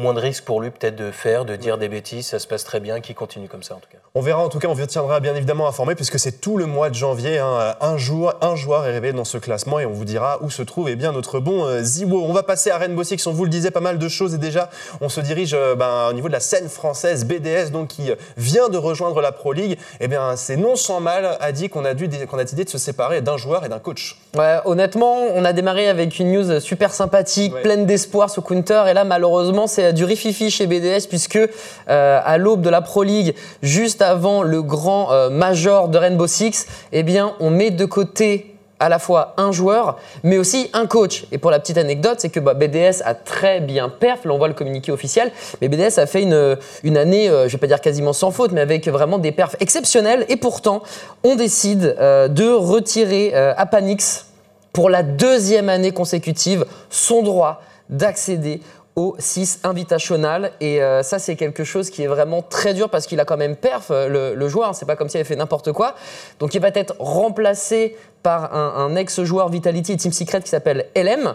moins 0.00 0.14
de 0.14 0.20
risque 0.20 0.44
pour 0.44 0.60
lui 0.60 0.70
peut-être 0.70 0.96
de 0.96 1.10
faire, 1.10 1.44
de 1.44 1.56
dire 1.56 1.78
des 1.78 1.88
bêtises, 1.88 2.26
ça 2.26 2.38
se 2.38 2.46
passe 2.46 2.64
très 2.64 2.80
bien, 2.80 3.00
qu'il 3.00 3.14
continue 3.14 3.48
comme 3.48 3.62
ça 3.62 3.74
en 3.74 3.78
tout 3.78 3.88
cas. 3.90 3.98
On 4.14 4.20
verra 4.20 4.42
en 4.42 4.48
tout 4.48 4.58
cas, 4.58 4.68
on 4.68 4.72
vous 4.72 4.86
tiendra 4.86 5.20
bien 5.20 5.34
évidemment 5.34 5.68
informé 5.68 5.94
puisque 5.94 6.18
c'est 6.18 6.40
tout 6.40 6.56
le 6.56 6.66
mois 6.66 6.90
de 6.90 6.94
janvier, 6.94 7.38
hein, 7.38 7.76
un 7.80 7.96
jour, 7.96 8.32
un 8.40 8.56
joueur 8.56 8.86
est 8.86 8.92
révélé 8.92 9.12
dans 9.12 9.24
ce 9.24 9.38
classement 9.38 9.78
et 9.78 9.86
on 9.86 9.92
vous 9.92 10.04
dira 10.04 10.38
où 10.42 10.50
se 10.50 10.62
trouve 10.62 10.88
eh 10.88 10.96
bien, 10.96 11.12
notre 11.12 11.38
bon 11.38 11.64
euh, 11.64 11.82
Ziwo. 11.82 12.24
On 12.24 12.32
va 12.32 12.42
passer 12.42 12.70
à 12.70 12.78
Rainbow 12.78 13.04
Six, 13.04 13.26
on 13.26 13.32
vous 13.32 13.44
le 13.44 13.50
disait, 13.50 13.70
pas 13.70 13.80
mal 13.80 13.98
de 13.98 14.08
choses 14.08 14.34
et 14.34 14.38
déjà 14.38 14.70
on 15.00 15.08
se 15.08 15.20
dirige 15.20 15.54
euh, 15.54 15.74
ben, 15.74 16.08
au 16.10 16.12
niveau 16.12 16.28
de 16.28 16.32
la 16.32 16.40
scène 16.40 16.68
française, 16.68 17.24
BDS 17.24 17.70
donc 17.70 17.88
qui 17.88 18.10
vient 18.36 18.68
de 18.68 18.78
rejoindre 18.78 19.20
la 19.20 19.32
Pro 19.32 19.52
League. 19.52 19.78
Eh 20.00 20.08
bien 20.08 20.34
c'est 20.36 20.56
non 20.56 20.76
sans 20.76 21.00
mal 21.00 21.36
a 21.38 21.52
dit 21.52 21.68
qu'on 21.68 21.84
a, 21.84 21.94
dû, 21.94 22.08
qu'on 22.26 22.38
a 22.38 22.44
décidé 22.44 22.64
de 22.64 22.70
se 22.70 22.78
séparer 22.78 23.20
d'un 23.20 23.36
joueur 23.36 23.64
et 23.64 23.68
d'un 23.68 23.78
coach. 23.78 24.18
Ouais, 24.36 24.58
honnêtement, 24.64 25.18
on 25.34 25.44
a 25.44 25.52
démarré 25.52 25.88
avec 25.88 26.18
une 26.18 26.32
news 26.32 26.60
super 26.60 26.92
sympathique, 26.92 27.54
pleine 27.62 27.86
d'espoir 27.86 28.30
sur 28.30 28.42
Counter 28.44 28.84
et 28.88 28.94
là 28.94 29.04
malheureusement 29.04 29.66
c'est 29.66 29.89
du 29.92 30.04
rififi 30.04 30.50
chez 30.50 30.66
BDS 30.66 31.06
puisque 31.08 31.36
euh, 31.36 32.20
à 32.24 32.38
l'aube 32.38 32.62
de 32.62 32.70
la 32.70 32.80
Pro 32.80 33.02
League, 33.02 33.34
juste 33.62 34.02
avant 34.02 34.42
le 34.42 34.62
grand 34.62 35.12
euh, 35.12 35.30
major 35.30 35.88
de 35.88 35.98
Rainbow 35.98 36.26
Six, 36.26 36.66
eh 36.92 37.02
bien, 37.02 37.34
on 37.40 37.50
met 37.50 37.70
de 37.70 37.84
côté 37.84 38.54
à 38.78 38.88
la 38.88 38.98
fois 38.98 39.34
un 39.36 39.52
joueur, 39.52 39.98
mais 40.22 40.38
aussi 40.38 40.70
un 40.72 40.86
coach. 40.86 41.26
Et 41.32 41.38
pour 41.38 41.50
la 41.50 41.58
petite 41.60 41.76
anecdote, 41.76 42.16
c'est 42.18 42.30
que 42.30 42.40
bah, 42.40 42.54
BDS 42.54 43.02
a 43.04 43.14
très 43.14 43.60
bien 43.60 43.90
perf, 43.90 44.24
là 44.24 44.32
on 44.32 44.38
voit 44.38 44.48
le 44.48 44.54
communiqué 44.54 44.90
officiel, 44.90 45.30
mais 45.60 45.68
BDS 45.68 45.98
a 45.98 46.06
fait 46.06 46.22
une, 46.22 46.96
année, 46.96 47.28
euh, 47.28 47.46
je 47.46 47.52
vais 47.52 47.58
pas 47.58 47.66
dire 47.66 47.82
quasiment 47.82 48.14
sans 48.14 48.30
faute, 48.30 48.52
mais 48.52 48.62
avec 48.62 48.88
vraiment 48.88 49.18
des 49.18 49.32
perfs 49.32 49.56
exceptionnels. 49.60 50.24
Et 50.30 50.36
pourtant, 50.36 50.82
on 51.24 51.36
décide 51.36 51.94
de 51.98 52.52
retirer 52.52 53.34
à 53.34 53.66
Panix 53.66 54.26
pour 54.72 54.90
la 54.90 55.02
deuxième 55.02 55.68
année 55.68 55.92
consécutive 55.92 56.64
son 56.88 57.22
droit 57.22 57.60
d'accéder 57.88 58.60
au 58.96 59.14
6 59.18 59.60
invitational. 59.64 60.52
Et 60.60 60.82
euh, 60.82 61.02
ça, 61.02 61.18
c'est 61.18 61.36
quelque 61.36 61.64
chose 61.64 61.90
qui 61.90 62.02
est 62.02 62.06
vraiment 62.06 62.42
très 62.42 62.74
dur 62.74 62.90
parce 62.90 63.06
qu'il 63.06 63.20
a 63.20 63.24
quand 63.24 63.36
même 63.36 63.56
perf, 63.56 63.90
euh, 63.90 64.34
le, 64.34 64.48
joueur. 64.48 64.74
C'est 64.74 64.86
pas 64.86 64.96
comme 64.96 65.08
s'il 65.08 65.18
avait 65.18 65.28
fait 65.28 65.36
n'importe 65.36 65.72
quoi. 65.72 65.94
Donc, 66.38 66.54
il 66.54 66.60
va 66.60 66.68
être 66.68 66.94
remplacé 66.98 67.96
par 68.22 68.54
un, 68.54 68.94
ex-joueur 68.96 69.48
Vitality 69.48 69.92
et 69.92 69.96
Team 69.96 70.12
Secret 70.12 70.42
qui 70.42 70.48
s'appelle 70.48 70.86
LM. 70.94 71.34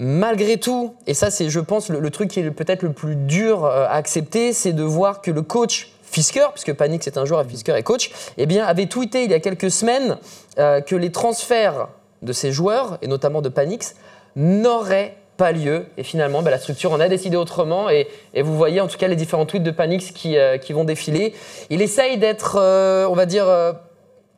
Malgré 0.00 0.58
tout, 0.58 0.94
et 1.08 1.14
ça, 1.14 1.30
c'est, 1.30 1.50
je 1.50 1.58
pense, 1.58 1.88
le, 1.88 2.10
truc 2.10 2.30
qui 2.30 2.40
est 2.40 2.50
peut-être 2.50 2.82
le 2.82 2.92
plus 2.92 3.16
dur 3.16 3.64
euh, 3.64 3.86
à 3.86 3.94
accepter, 3.94 4.52
c'est 4.52 4.72
de 4.72 4.84
voir 4.84 5.22
que 5.22 5.30
le 5.30 5.42
coach 5.42 5.92
Fisker, 6.02 6.46
puisque 6.52 6.72
Panic 6.72 7.02
c'est 7.04 7.18
un 7.18 7.26
joueur 7.26 7.42
et 7.42 7.44
Fisker 7.44 7.72
est 7.72 7.82
coach, 7.82 8.12
eh 8.38 8.46
bien, 8.46 8.64
avait 8.64 8.86
tweeté 8.86 9.24
il 9.24 9.30
y 9.30 9.34
a 9.34 9.40
quelques 9.40 9.70
semaines 9.70 10.16
que 10.56 10.96
les 10.96 11.12
transferts 11.12 11.88
de 12.22 12.32
ces 12.32 12.50
joueurs, 12.50 12.98
et 13.02 13.08
notamment 13.08 13.42
de 13.42 13.50
Panix, 13.50 13.94
n'auraient 14.36 15.16
pas 15.38 15.52
lieu. 15.52 15.86
Et 15.96 16.02
finalement, 16.02 16.42
bah, 16.42 16.50
la 16.50 16.58
structure 16.58 16.92
en 16.92 17.00
a 17.00 17.08
décidé 17.08 17.38
autrement. 17.38 17.88
Et, 17.88 18.06
vous 18.38 18.56
voyez 18.56 18.82
en 18.82 18.88
tout 18.88 18.98
cas 18.98 19.08
les 19.08 19.16
différents 19.16 19.46
tweets 19.46 19.62
de 19.62 19.70
Panix 19.70 20.10
qui, 20.10 20.36
euh, 20.36 20.58
qui 20.58 20.74
vont 20.74 20.84
défiler. 20.84 21.32
Il 21.70 21.80
essaye 21.80 22.18
d'être, 22.18 22.58
euh, 22.60 23.06
on 23.08 23.14
va 23.14 23.24
dire, 23.24 23.48
euh, 23.48 23.72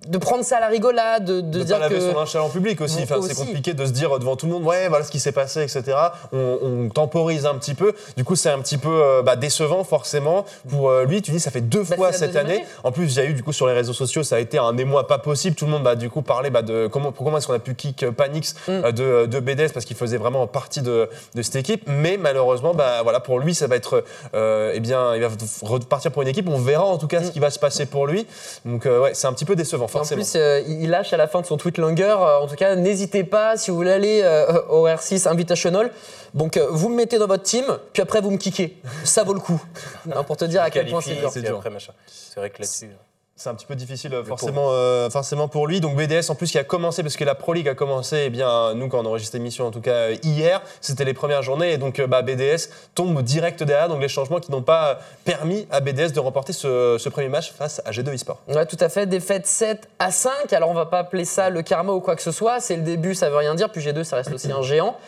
de 0.09 0.19
prendre 0.19 0.45
ça 0.45 0.57
à 0.57 0.61
la 0.61 0.69
rigolade, 0.69 1.25
de, 1.25 1.41
de, 1.41 1.63
dire 1.63 1.79
que 1.89 2.01
son 2.01 2.15
linge 2.15 2.37
en 2.37 2.49
public 2.49 2.81
aussi. 2.81 3.03
Enfin, 3.03 3.17
c'est 3.27 3.35
compliqué 3.35 3.75
de 3.75 3.85
se 3.85 3.91
dire 3.91 4.19
devant 4.19 4.35
tout 4.35 4.47
le 4.47 4.53
monde, 4.53 4.65
ouais, 4.65 4.89
voilà 4.89 5.05
ce 5.05 5.11
qui 5.11 5.21
s'est 5.21 5.33
passé, 5.33 5.63
etc. 5.63 5.97
On, 6.33 6.89
temporise 6.93 7.47
un 7.47 7.55
petit 7.57 7.75
peu. 7.75 7.93
Du 8.17 8.25
coup, 8.25 8.35
c'est 8.35 8.49
un 8.49 8.59
petit 8.61 8.79
peu 8.79 8.89
euh, 8.89 9.23
bah, 9.23 9.37
décevant 9.37 9.85
forcément 9.85 10.45
pour 10.69 10.89
euh, 10.89 11.05
lui. 11.05 11.21
Tu 11.23 11.31
dis, 11.31 11.41
ça 11.41 11.51
fait 11.51 11.61
deux 11.61 11.83
bah, 11.83 11.97
fois 11.97 12.13
cette 12.13 12.35
année. 12.35 12.65
En 12.83 12.93
plus, 12.93 13.15
il 13.15 13.17
y 13.17 13.21
a 13.21 13.25
eu 13.27 13.35
du 13.35 13.43
coup 13.43 13.53
sur 13.53 13.67
les 13.67 13.75
réseaux 13.75 13.93
sociaux, 13.93 14.23
ça 14.23 14.37
a 14.37 14.39
été 14.39 14.59
un 14.59 14.77
émoi 14.77 15.07
pas 15.07 15.19
possible. 15.19 15.55
Tout 15.55 15.67
le 15.67 15.73
monde, 15.73 15.83
bah, 15.83 15.95
du 15.95 16.09
coup, 16.09 16.23
parlait 16.23 16.51
bah, 16.51 16.63
de 16.63 16.89
comment, 16.91 17.13
comment 17.13 17.37
est-ce 17.37 17.47
qu'on 17.47 17.53
a 17.53 17.59
pu 17.59 17.75
kick 17.75 18.03
euh, 18.03 18.13
Panix 18.13 18.55
mm. 18.67 18.93
de, 18.93 19.27
de, 19.27 19.41
BDS 19.41 19.73
parce 19.73 19.85
qu'il 19.85 19.97
faisait 19.97 20.17
vraiment 20.17 20.47
partie 20.47 20.81
de, 20.81 21.09
de, 21.35 21.43
cette 21.43 21.57
équipe. 21.57 21.85
Mais 21.87 22.17
malheureusement, 22.17 22.75
bah, 22.75 23.03
voilà, 23.03 23.21
pour 23.21 23.39
lui, 23.39 23.55
ça 23.55 23.67
va 23.67 23.77
être, 23.77 24.05
eh 24.35 24.81
bien, 24.81 25.15
il 25.15 25.21
va 25.21 25.29
repartir 25.63 26.11
pour 26.11 26.23
une 26.23 26.29
équipe. 26.29 26.49
On 26.49 26.59
verra 26.59 26.85
en 26.85 26.97
tout 26.97 27.07
cas 27.07 27.23
ce 27.23 27.29
mm. 27.29 27.33
qui 27.33 27.41
va 27.41 27.51
se 27.51 27.59
passer 27.59 27.85
pour 27.85 28.07
lui. 28.07 28.27
Donc, 28.65 28.87
ouais, 28.87 29.11
c'est 29.13 29.27
un 29.27 29.33
petit 29.35 29.45
peu 29.45 29.55
décevant 29.55 29.87
forcément. 29.91 30.23
En 30.23 30.25
plus, 30.25 30.39
il 30.69 30.91
lâche 30.91 31.13
à 31.13 31.17
la 31.17 31.27
fin 31.27 31.41
de 31.41 31.47
son 31.47 31.57
tweet 31.57 31.79
longueur. 31.79 32.23
Euh, 32.23 32.39
en 32.41 32.47
tout 32.47 32.57
cas, 32.57 32.75
n'hésitez 32.77 33.25
pas 33.25 33.57
si 33.57 33.71
vous 33.71 33.77
voulez 33.77 33.93
aller 33.93 34.21
euh, 34.23 34.61
au 34.69 34.87
R6 34.87 35.29
Invitational. 35.29 35.91
Donc, 36.35 36.57
euh, 36.57 36.67
vous 36.71 36.89
me 36.89 36.97
mettez 36.97 37.19
dans 37.19 37.27
votre 37.27 37.43
team, 37.43 37.65
puis 37.93 38.03
après, 38.03 38.21
vous 38.21 38.31
me 38.31 38.37
kickez. 38.37 38.81
Ça 39.05 39.25
vaut 39.25 39.35
le 39.35 39.41
coup. 39.41 39.61
pour 40.27 40.37
te 40.37 40.45
dire 40.45 40.63
à 40.63 40.71
quel 40.71 40.89
point 40.89 41.01
c'est 41.01 41.15
dur. 41.15 41.31
C'est 42.07 42.41
vrai 42.41 42.51
que 42.51 42.63
là-dessus. 42.63 42.91
C'est 43.41 43.49
un 43.49 43.55
petit 43.55 43.65
peu 43.65 43.75
difficile 43.75 44.15
forcément, 44.23 44.67
euh, 44.69 45.09
forcément 45.09 45.49
pour 45.49 45.67
lui. 45.67 45.81
Donc 45.81 45.97
BDS 45.97 46.29
en 46.29 46.35
plus 46.35 46.51
qui 46.51 46.59
a 46.59 46.65
commencé, 46.65 47.03
parce 47.03 47.17
que 47.17 47.25
la 47.25 47.35
Pro 47.35 47.55
League 47.55 47.71
a 47.71 47.75
commencé, 47.75 48.25
eh 48.27 48.29
bien, 48.29 48.75
nous 48.75 48.87
quand 48.89 49.01
on 49.01 49.07
enregistre 49.07 49.35
l'émission 49.35 49.67
en 49.67 49.71
tout 49.71 49.81
cas 49.81 50.11
euh, 50.11 50.17
hier, 50.23 50.61
c'était 50.83 51.07
les 51.07 51.15
premières 51.15 51.41
journées, 51.41 51.73
et 51.73 51.79
donc 51.79 52.01
euh, 52.01 52.07
bah, 52.07 52.21
BDS 52.21 52.69
tombe 52.95 53.23
direct 53.23 53.63
derrière, 53.63 53.89
donc 53.89 54.03
les 54.03 54.09
changements 54.09 54.41
qui 54.41 54.53
n'ont 54.53 54.61
pas 54.61 54.99
permis 55.25 55.67
à 55.71 55.81
BDS 55.81 56.13
de 56.13 56.21
remporter 56.21 56.53
ce, 56.53 57.09
premier 57.09 57.31
match 57.31 57.53
face 57.53 57.81
à 57.87 57.93
G2 57.93 58.13
eSport. 58.13 58.43
Ouais, 58.47 58.67
tout 58.67 58.77
à 58.79 58.91
fait, 58.91 59.07
défaite 59.07 59.47
7 59.47 59.89
à 59.99 60.11
5, 60.11 60.53
alors 60.53 60.69
on 60.69 60.75
va 60.75 60.85
pas 60.85 60.99
appeler 60.99 61.25
ça 61.25 61.49
le 61.49 61.63
karma 61.63 61.95
ou 61.95 62.01
quoi 62.01 62.17
que 62.17 62.23
ce 62.23 62.33
soit, 62.33 62.61
c'est 62.61 62.77
le 62.77 62.83
début, 62.83 63.15
ça 63.15 63.31
veut 63.31 63.39
rien 63.39 63.55
dire, 63.55 63.73
puis 63.73 63.81
G2 63.81 64.05
ça 64.05 64.17
reste 64.17 64.35
aussi 64.35 64.53
un 64.53 64.61
géant. 64.61 64.99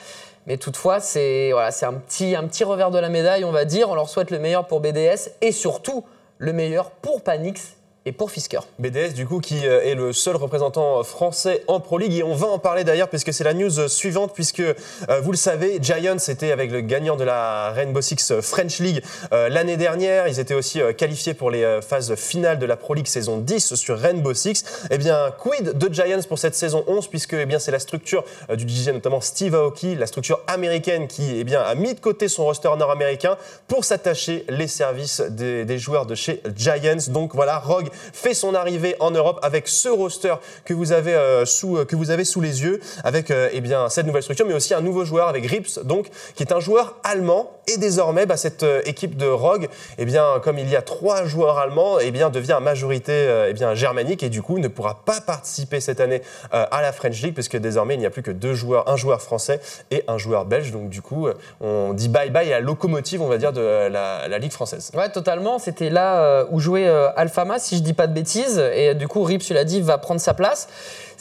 Mais 0.47 0.57
toutefois, 0.57 1.01
c'est 1.01 1.53
voilà, 1.53 1.69
un, 1.83 1.93
petit, 1.93 2.35
un 2.35 2.45
petit 2.45 2.65
revers 2.65 2.91
de 2.91 2.99
la 2.99 3.11
médaille, 3.11 3.45
on 3.45 3.53
va 3.53 3.67
dire. 3.67 3.91
On 3.91 3.95
leur 3.95 4.09
souhaite 4.09 4.31
le 4.31 4.39
meilleur 4.39 4.67
pour 4.67 4.81
BDS 4.81 5.33
et 5.43 5.53
surtout 5.53 6.03
le 6.39 6.55
meilleur 6.55 6.91
pour 6.91 7.23
Panix 7.23 7.77
et 8.05 8.13
pour 8.13 8.31
Fisker. 8.31 8.61
BDS, 8.79 9.15
du 9.15 9.27
coup, 9.27 9.39
qui 9.39 9.67
euh, 9.67 9.83
est 9.83 9.95
le 9.95 10.13
seul 10.13 10.35
représentant 10.35 11.03
français 11.05 11.63
en 11.69 11.79
Pro 11.79 11.99
League. 11.99 12.15
Et 12.15 12.23
on 12.23 12.35
va 12.35 12.49
en 12.49 12.59
parler 12.59 12.83
d'ailleurs, 12.83 13.09
puisque 13.09 13.33
c'est 13.33 13.45
la 13.45 13.55
news 13.55 13.89
suivante, 13.89 14.33
puisque 14.35 14.61
euh, 14.61 14.75
vous 15.23 15.31
le 15.31 15.37
savez, 15.37 15.79
Giants 15.81 16.17
était 16.17 16.51
avec 16.51 16.73
le 16.73 16.81
gagnant 16.81 17.17
de 17.17 17.23
la 17.23 17.71
Rainbow 17.71 18.01
Six 18.01 18.41
French 18.41 18.81
League 18.81 19.03
euh, 19.33 19.49
l'année 19.49 19.77
dernière. 19.77 20.27
Ils 20.27 20.41
étaient 20.41 20.55
aussi 20.55 20.81
qualifiés 20.99 21.35
pour 21.35 21.51
les 21.51 21.81
phases 21.81 22.15
finales 22.17 22.59
de 22.59 22.67
la 22.67 22.77
Pro 22.77 22.95
League 22.95 23.07
saison 23.07 23.39
10 23.39 23.75
sur 23.75 23.99
Rainbow 23.99 24.35
Six. 24.35 24.65
Eh 24.91 24.99
bien, 24.99 25.33
quid 25.39 25.79
de 25.79 25.95
Giants 25.95 26.23
pour 26.29 26.39
cette 26.39 26.55
saison 26.55 26.85
11, 26.89 27.07
puisque 27.07 27.35
eh 27.35 27.47
bien, 27.47 27.59
c'est 27.59 27.71
la 27.71 27.79
structure 27.79 28.25
du 28.53 28.69
DJ, 28.69 28.89
notamment 28.89 29.21
Steve 29.21 29.55
Aoki, 29.55 29.95
la 29.95 30.07
structure 30.07 30.41
américaine 30.49 31.07
qui 31.07 31.39
eh 31.39 31.45
bien, 31.45 31.63
a 31.63 31.75
mis 31.75 31.95
de 31.95 32.01
côté 32.01 32.29
son 32.29 32.45
roster 32.45 32.71
nord-américain 32.77 33.37
pour 33.69 33.85
s'attacher 33.85 34.45
les 34.49 34.67
services 34.67 35.21
des, 35.21 35.65
des 35.65 35.79
joueurs 35.79 36.07
de 36.07 36.15
chez 36.15 36.43
Giants. 36.57 36.97
Donc 37.09 37.35
voilà, 37.35 37.59
Rogue 37.59 37.92
fait 38.13 38.35
son 38.35 38.55
arrivée 38.55 38.97
en 39.01 39.11
Europe 39.11 39.39
avec 39.43 39.69
ce 39.69 39.89
roster 39.89 40.35
que 40.65 40.75
vous 40.75 40.93
avez, 40.93 41.15
euh, 41.15 41.45
sous, 41.45 41.79
euh, 41.79 41.85
que 41.85 41.97
vous 41.97 42.11
avez 42.11 42.25
sous 42.25 42.41
les 42.41 42.63
yeux, 42.63 42.81
avec 43.05 43.31
euh, 43.31 43.49
eh 43.53 43.61
bien, 43.61 43.89
cette 43.89 44.07
nouvelle 44.07 44.23
structure, 44.23 44.47
mais 44.47 44.55
aussi 44.55 44.75
un 44.75 44.81
nouveau 44.81 45.05
joueur 45.05 45.29
avec 45.29 45.47
Rips, 45.47 45.81
donc, 45.85 46.09
qui 46.35 46.43
est 46.43 46.53
un 46.53 46.61
joueur 46.61 46.97
allemand. 47.05 47.51
Et 47.73 47.77
désormais, 47.77 48.27
bah, 48.27 48.37
cette 48.37 48.67
équipe 48.87 49.17
de 49.17 49.27
Rogue, 49.27 49.69
eh 49.97 50.05
bien, 50.05 50.41
comme 50.43 50.59
il 50.59 50.69
y 50.69 50.75
a 50.75 50.83
trois 50.83 51.25
joueurs 51.25 51.59
allemands, 51.59 52.01
eh 52.01 52.11
bien, 52.11 52.29
devient 52.29 52.55
à 52.55 52.61
majorité 52.61 53.47
eh 53.49 53.53
bien, 53.53 53.75
germanique 53.75 54.25
et 54.25 54.31
du 54.31 54.43
coup 54.43 54.59
ne 54.59 54.67
pourra 54.67 55.05
pas 55.05 55.21
participer 55.21 55.81
cette 55.81 56.01
année 56.01 56.23
à 56.51 56.83
la 56.83 56.93
French 56.93 57.23
League, 57.23 57.35
puisque 57.35 57.57
désormais 57.57 57.95
il 57.95 58.01
n'y 58.01 58.07
a 58.07 58.11
plus 58.11 58.23
que 58.23 58.33
deux 58.33 58.55
joueurs, 58.55 58.89
un 58.91 58.97
joueur 58.97 59.23
français 59.23 59.61
et 59.93 60.03
un 60.09 60.19
joueur 60.19 60.45
belge. 60.45 60.73
Donc 60.73 60.89
du 60.89 61.03
coup, 61.03 61.29
on 61.61 61.93
dit 61.93 62.09
bye 62.09 62.31
bye 62.31 62.53
à 62.53 62.59
la 62.59 62.61
locomotive, 62.61 63.23
on 63.23 63.29
va 63.29 63.39
dire, 63.39 63.53
de 63.53 63.61
la, 63.61 64.27
la 64.27 64.39
Ligue 64.39 64.53
française. 64.53 64.91
Ouais, 64.95 65.09
totalement. 65.11 65.61
C'était 65.61 65.91
là 65.91 66.45
où 66.51 66.59
jouait 66.59 66.89
Alfama, 66.89 67.61
si 67.61 67.77
je 67.77 67.82
dis 67.83 67.93
pas 67.95 68.07
de 68.07 68.15
bêtises. 68.15 68.63
Et 68.75 68.95
du 68.95 69.09
coup, 69.09 69.23
Rips, 69.23 69.51
dit, 69.65 69.81
va 69.81 69.99
prendre 69.99 70.21
sa 70.21 70.35
place. 70.35 70.69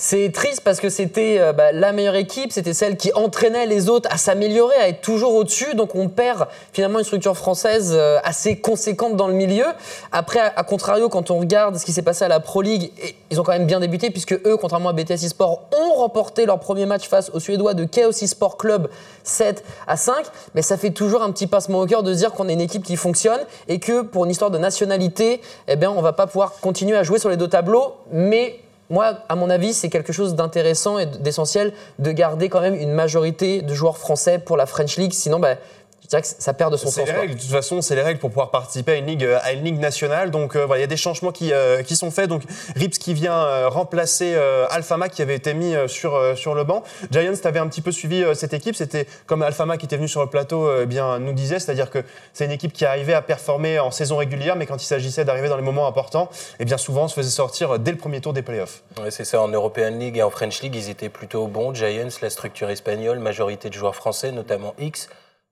C'est 0.04 0.32
triste 0.34 0.62
parce 0.62 0.80
que 0.80 0.90
c'était 0.90 1.36
euh, 1.38 1.54
bah, 1.54 1.72
la 1.72 1.92
meilleure 1.92 2.16
équipe, 2.16 2.52
c'était 2.52 2.74
celle 2.74 2.98
qui 2.98 3.14
entraînait 3.14 3.68
les 3.68 3.88
autres 3.88 4.10
à 4.12 4.18
s'améliorer, 4.18 4.76
à 4.78 4.88
être 4.88 5.02
toujours 5.02 5.36
au-dessus. 5.36 5.76
Donc 5.76 5.94
on 5.94 6.10
perd 6.10 6.48
finalement 6.74 6.98
une 6.98 7.06
structure 7.06 7.38
française 7.38 7.94
euh, 7.94 8.18
assez 8.24 8.58
conséquente 8.58 9.16
dans 9.16 9.28
le 9.28 9.36
milieu. 9.36 9.68
Après, 10.12 10.40
à 10.40 10.64
contrario, 10.64 11.08
quand 11.08 11.30
on 11.30 11.38
regarde 11.38 11.78
ce 11.78 11.86
qui 11.86 11.92
s'est 11.94 12.02
passé 12.02 12.26
à 12.26 12.30
la 12.30 12.40
Pro 12.40 12.64
League, 12.64 12.92
ils 13.30 13.40
ont 13.40 13.44
quand 13.44 13.52
même 13.52 13.68
bien 13.68 13.80
débuté 13.80 14.10
puisque 14.10 14.34
eux, 14.34 14.58
contrairement 14.60 14.90
à 14.90 14.94
BTS 14.94 15.24
eSport, 15.24 15.68
ont 15.72 15.94
remporté 15.94 16.48
leur 16.48 16.58
premier 16.58 16.88
match 16.88 17.08
face 17.08 17.30
aux 17.36 17.40
Suédois 17.40 17.76
de 17.76 17.86
Chaos 17.86 18.10
eSport 18.10 18.58
Club 18.58 18.90
7 19.24 19.64
à 19.86 19.98
5. 19.98 20.26
Mais 20.56 20.64
ça 20.64 20.78
fait 20.78 20.90
toujours 20.90 21.22
un 21.22 21.32
petit 21.32 21.46
passement 21.46 21.80
au 21.80 21.86
cœur 21.86 22.02
de 22.02 22.12
dire 22.12 22.32
qu'on 22.32 22.50
est 22.50 22.54
une 22.54 22.62
équipe 22.62 22.84
qui 22.84 22.96
fonctionne 22.96 23.42
et 23.68 23.78
que 23.78 24.02
pour 24.02 24.26
une 24.26 24.32
histoire 24.32 24.50
de 24.50 24.58
nationalité, 24.58 25.42
eh 25.68 25.76
bien, 25.76 25.92
on 25.92 26.02
va 26.02 26.14
pas 26.14 26.26
pouvoir 26.26 26.54
continuer 26.60 26.98
à 26.98 27.04
jouer 27.04 27.20
sur 27.20 27.30
les 27.30 27.38
deux 27.38 27.50
tableaux, 27.50 27.98
mais 28.12 28.62
moi, 28.92 29.20
à 29.30 29.36
mon 29.36 29.50
avis, 29.50 29.74
c'est 29.74 29.90
quelque 29.90 30.14
chose 30.14 30.36
d'intéressant 30.36 31.00
et 31.00 31.06
d'essentiel 31.06 31.72
de 32.00 32.12
garder 32.12 32.50
quand 32.50 32.62
même 32.62 32.76
une 32.76 32.92
majorité 32.92 33.62
de 33.62 33.74
joueurs 33.74 33.98
français 33.98 34.38
pour 34.38 34.58
la 34.58 34.66
French 34.66 34.98
League. 34.98 35.14
Sinon, 35.14 35.40
bah, 35.40 35.56
je 36.02 36.08
dirais 36.08 36.22
que 36.22 36.28
ça 36.28 36.54
perd 36.54 36.72
de 36.72 36.78
son 36.78 36.90
C'est 36.90 37.02
sens. 37.02 37.10
les 37.10 37.14
règles, 37.14 37.36
de 37.36 37.40
toute 37.40 37.50
façon, 37.50 37.82
c'est 37.82 37.96
les 37.96 38.02
règles 38.02 38.20
pour 38.20 38.30
pouvoir 38.32 38.52
participer 38.52 38.94
à 38.94 38.96
une 38.96 39.06
ligue, 39.06 39.24
euh, 39.24 39.40
à 39.44 39.54
une 39.54 39.64
ligue 39.64 39.80
nationale. 39.80 40.32
Donc 40.32 40.56
euh, 40.56 40.66
voilà, 40.66 40.80
il 40.80 40.82
y 40.82 40.84
a 40.84 40.88
des 40.88 40.98
changements 40.98 41.32
qui, 41.32 41.54
euh, 41.54 41.84
qui 41.84 41.96
sont 41.96 42.12
faits. 42.12 42.28
Donc 42.28 42.44
Rips 42.76 42.98
qui 42.98 43.14
vient 43.14 43.38
euh, 43.38 43.70
remplacer 43.70 44.34
euh, 44.36 44.66
Alfama 44.70 45.10
qui 45.10 45.22
avait 45.22 45.36
été 45.36 45.54
mis 45.54 45.76
euh, 45.76 45.88
sur, 45.88 46.16
euh, 46.16 46.36
sur 46.36 46.56
le 46.56 46.64
banc. 46.64 46.84
Giants, 47.12 47.34
tu 47.40 47.48
avais 47.48 47.60
un 47.60 47.68
petit 47.68 47.82
peu 47.82 47.92
suivi 47.92 48.24
euh, 48.24 48.34
cette 48.34 48.54
équipe. 48.54 48.76
C'était 48.76 49.06
comme 49.26 49.42
Alfama 49.42 49.78
qui 49.78 49.86
était 49.86 49.96
venu 49.98 50.08
sur 50.08 50.22
le 50.22 50.28
plateau 50.30 50.68
euh, 50.68 50.82
eh 50.84 50.86
bien, 50.86 51.20
nous 51.20 51.34
disait, 51.34 51.60
c'est-à-dire 51.60 51.90
que 51.90 52.04
c'est 52.34 52.46
une 52.46 52.52
équipe 52.52 52.74
qui 52.74 52.86
arrivait 52.86 53.14
à 53.14 53.22
performer 53.22 53.80
en 53.80 53.92
saison 53.92 54.18
régulière, 54.18 54.56
mais 54.56 54.66
quand 54.66 54.82
il 54.82 54.88
s'agissait 54.88 55.24
d'arriver 55.24 55.50
dans 55.50 55.58
les 55.58 55.62
moments 55.62 55.88
importants, 55.88 56.30
eh 56.60 56.66
bien 56.66 56.78
souvent 56.78 57.04
on 57.04 57.08
se 57.08 57.14
faisait 57.16 57.30
sortir 57.30 57.80
dès 57.80 57.92
le 57.92 57.98
premier 57.98 58.22
tour 58.22 58.34
des 58.34 58.42
playoffs. 58.42 58.82
Ouais, 59.02 59.12
c'est 59.12 59.24
ça, 59.26 59.42
en 59.42 59.48
European 59.48 59.92
League 59.92 60.18
et 60.18 60.24
en 60.24 60.30
French 60.30 60.62
League, 60.62 60.76
ils 60.76 60.90
étaient 60.90 61.10
plutôt 61.10 61.48
bons. 61.48 61.74
Giants, 61.74 62.08
la 62.22 62.30
structure 62.30 62.70
espagnole, 62.70 63.20
majorité 63.20 63.70
de 63.70 63.74
joueurs 63.74 63.96
français, 63.96 64.32
notamment 64.32 64.74
X. 64.80 65.10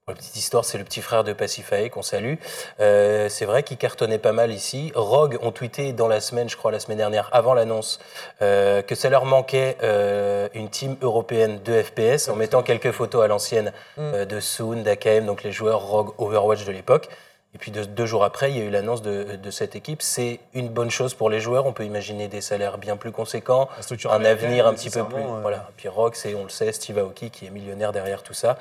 Pour 0.09 0.15
la 0.15 0.21
petite 0.21 0.37
histoire, 0.37 0.65
c'est 0.65 0.79
le 0.79 0.83
petit 0.83 1.03
frère 1.03 1.23
de 1.23 1.33
Pacifae 1.33 1.89
qu'on 1.91 2.01
salue. 2.01 2.33
Euh, 2.79 3.29
c'est 3.29 3.45
vrai 3.45 3.61
qu'il 3.61 3.77
cartonnait 3.77 4.17
pas 4.17 4.31
mal 4.31 4.51
ici. 4.51 4.91
Rogue 4.95 5.37
ont 5.43 5.51
tweeté 5.51 5.93
dans 5.93 6.07
la 6.07 6.19
semaine, 6.19 6.49
je 6.49 6.57
crois 6.57 6.71
la 6.71 6.79
semaine 6.79 6.97
dernière, 6.97 7.29
avant 7.31 7.53
l'annonce, 7.53 7.99
euh, 8.41 8.81
que 8.81 8.95
ça 8.95 9.11
leur 9.11 9.25
manquait 9.25 9.77
euh, 9.83 10.49
une 10.55 10.67
team 10.67 10.97
européenne 11.03 11.61
de 11.63 11.83
FPS 11.83 12.27
en 12.27 12.35
mettant 12.35 12.63
quelques 12.63 12.89
photos 12.89 13.23
à 13.23 13.27
l'ancienne 13.27 13.71
euh, 13.99 14.25
de 14.25 14.39
Soon, 14.39 14.81
d'AKM, 14.81 15.27
donc 15.27 15.43
les 15.43 15.51
joueurs 15.51 15.81
Rogue 15.81 16.15
Overwatch 16.17 16.65
de 16.65 16.71
l'époque. 16.71 17.07
Et 17.53 17.59
puis 17.59 17.69
deux, 17.69 17.85
deux 17.85 18.07
jours 18.07 18.23
après, 18.23 18.49
il 18.49 18.57
y 18.57 18.61
a 18.61 18.63
eu 18.63 18.71
l'annonce 18.71 19.03
de, 19.03 19.35
de 19.35 19.51
cette 19.51 19.75
équipe. 19.75 20.01
C'est 20.01 20.39
une 20.55 20.69
bonne 20.69 20.89
chose 20.89 21.13
pour 21.13 21.29
les 21.29 21.39
joueurs. 21.39 21.67
On 21.67 21.73
peut 21.73 21.85
imaginer 21.85 22.27
des 22.27 22.41
salaires 22.41 22.79
bien 22.79 22.97
plus 22.97 23.11
conséquents, 23.11 23.69
un 24.09 24.25
avenir 24.25 24.65
un 24.65 24.73
petit 24.73 24.89
peu 24.89 25.03
plus. 25.03 25.21
Voilà. 25.43 25.69
Puis 25.77 25.87
Rock, 25.87 26.15
c'est, 26.15 26.33
on 26.33 26.43
le 26.43 26.49
sait, 26.49 26.71
Steve 26.71 26.97
Aoki 26.97 27.29
qui 27.29 27.45
est 27.45 27.51
millionnaire 27.51 27.91
derrière 27.91 28.23
tout 28.23 28.33
ça. 28.33 28.57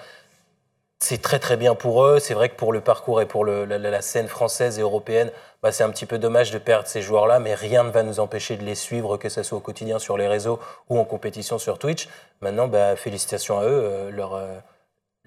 C'est 1.01 1.23
très 1.23 1.39
très 1.39 1.57
bien 1.57 1.75
pour 1.77 2.05
eux. 2.05 2.19
C'est 2.19 2.35
vrai 2.35 2.49
que 2.49 2.57
pour 2.57 2.73
le 2.73 2.81
parcours 2.81 3.21
et 3.21 3.27
pour 3.27 3.45
la 3.45 4.03
scène 4.03 4.27
française 4.27 4.79
et 4.79 4.83
européenne, 4.83 5.31
bah, 5.63 5.71
c'est 5.71 5.85
un 5.85 5.91
petit 5.91 6.07
peu 6.07 6.19
dommage 6.19 6.51
de 6.51 6.59
perdre 6.59 6.89
ces 6.89 7.03
joueurs-là, 7.03 7.39
mais 7.39 7.55
rien 7.55 7.85
ne 7.85 7.91
va 7.91 8.03
nous 8.03 8.19
empêcher 8.21 8.57
de 8.57 8.65
les 8.65 8.75
suivre, 8.75 9.17
que 9.17 9.29
ce 9.29 9.43
soit 9.45 9.59
au 9.59 9.61
quotidien 9.61 9.99
sur 10.01 10.19
les 10.19 10.27
réseaux 10.27 10.59
ou 10.89 10.99
en 10.99 11.05
compétition 11.05 11.59
sur 11.59 11.79
Twitch. 11.79 12.09
Maintenant, 12.41 12.67
bah, 12.69 12.97
félicitations 12.97 13.59
à 13.61 13.65
eux. 13.65 13.69
euh, 13.69 14.11
leur, 14.11 14.35
euh, 14.35 14.59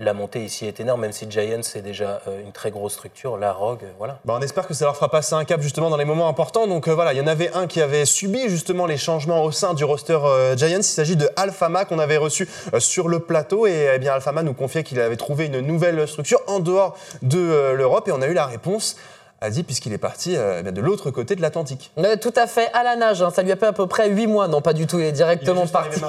la 0.01 0.13
montée 0.13 0.43
ici 0.43 0.65
est 0.65 0.79
énorme, 0.79 1.01
même 1.01 1.11
si 1.11 1.29
Giants 1.29 1.61
c'est 1.61 1.83
déjà 1.83 2.21
euh, 2.27 2.41
une 2.41 2.51
très 2.51 2.71
grosse 2.71 2.93
structure. 2.93 3.37
La 3.37 3.53
Rogue, 3.53 3.83
euh, 3.83 3.91
voilà. 3.99 4.19
Bah, 4.25 4.35
on 4.37 4.41
espère 4.41 4.67
que 4.67 4.73
ça 4.73 4.85
leur 4.85 4.95
fera 4.95 5.09
passer 5.09 5.35
un 5.35 5.45
cap 5.45 5.61
justement 5.61 5.89
dans 5.89 5.97
les 5.97 6.05
moments 6.05 6.27
importants. 6.27 6.67
Donc 6.67 6.87
euh, 6.87 6.93
voilà, 6.93 7.13
il 7.13 7.17
y 7.17 7.21
en 7.21 7.27
avait 7.27 7.53
un 7.53 7.67
qui 7.67 7.81
avait 7.81 8.05
subi 8.05 8.49
justement 8.49 8.87
les 8.87 8.97
changements 8.97 9.43
au 9.43 9.51
sein 9.51 9.73
du 9.75 9.83
roster 9.83 10.17
Giants. 10.57 10.79
Il 10.79 10.83
s'agit 10.83 11.15
de 11.15 11.29
Alfama 11.35 11.85
qu'on 11.85 11.99
avait 11.99 12.17
reçu 12.17 12.49
sur 12.79 13.07
le 13.07 13.19
plateau 13.19 13.67
et 13.67 13.91
eh 13.95 13.99
bien 13.99 14.13
Alfama 14.13 14.41
nous 14.43 14.53
confiait 14.53 14.83
qu'il 14.83 14.99
avait 14.99 15.17
trouvé 15.17 15.45
une 15.45 15.59
nouvelle 15.59 16.07
structure 16.07 16.41
en 16.47 16.59
dehors 16.59 16.97
de 17.21 17.73
l'Europe 17.73 18.07
et 18.07 18.11
on 18.11 18.21
a 18.21 18.27
eu 18.27 18.33
la 18.33 18.45
réponse. 18.45 18.95
A 19.43 19.49
dit 19.49 19.63
puisqu'il 19.63 19.91
est 19.91 19.97
parti 19.97 20.35
euh, 20.37 20.61
eh 20.63 20.71
de 20.71 20.81
l'autre 20.81 21.09
côté 21.09 21.35
de 21.35 21.41
l'Atlantique. 21.41 21.91
Mais 21.97 22.17
tout 22.17 22.33
à 22.35 22.45
fait, 22.45 22.69
à 22.73 22.83
la 22.83 22.95
nage, 22.95 23.23
hein. 23.23 23.31
ça 23.33 23.41
lui 23.41 23.51
a 23.51 23.55
fait 23.55 23.65
à 23.65 23.73
peu 23.73 23.87
près 23.87 24.07
8 24.07 24.27
mois, 24.27 24.47
non 24.47 24.61
pas 24.61 24.73
du 24.73 24.85
tout, 24.85 24.99
il 24.99 25.05
est 25.05 25.11
directement 25.11 25.65
parti. 25.65 25.99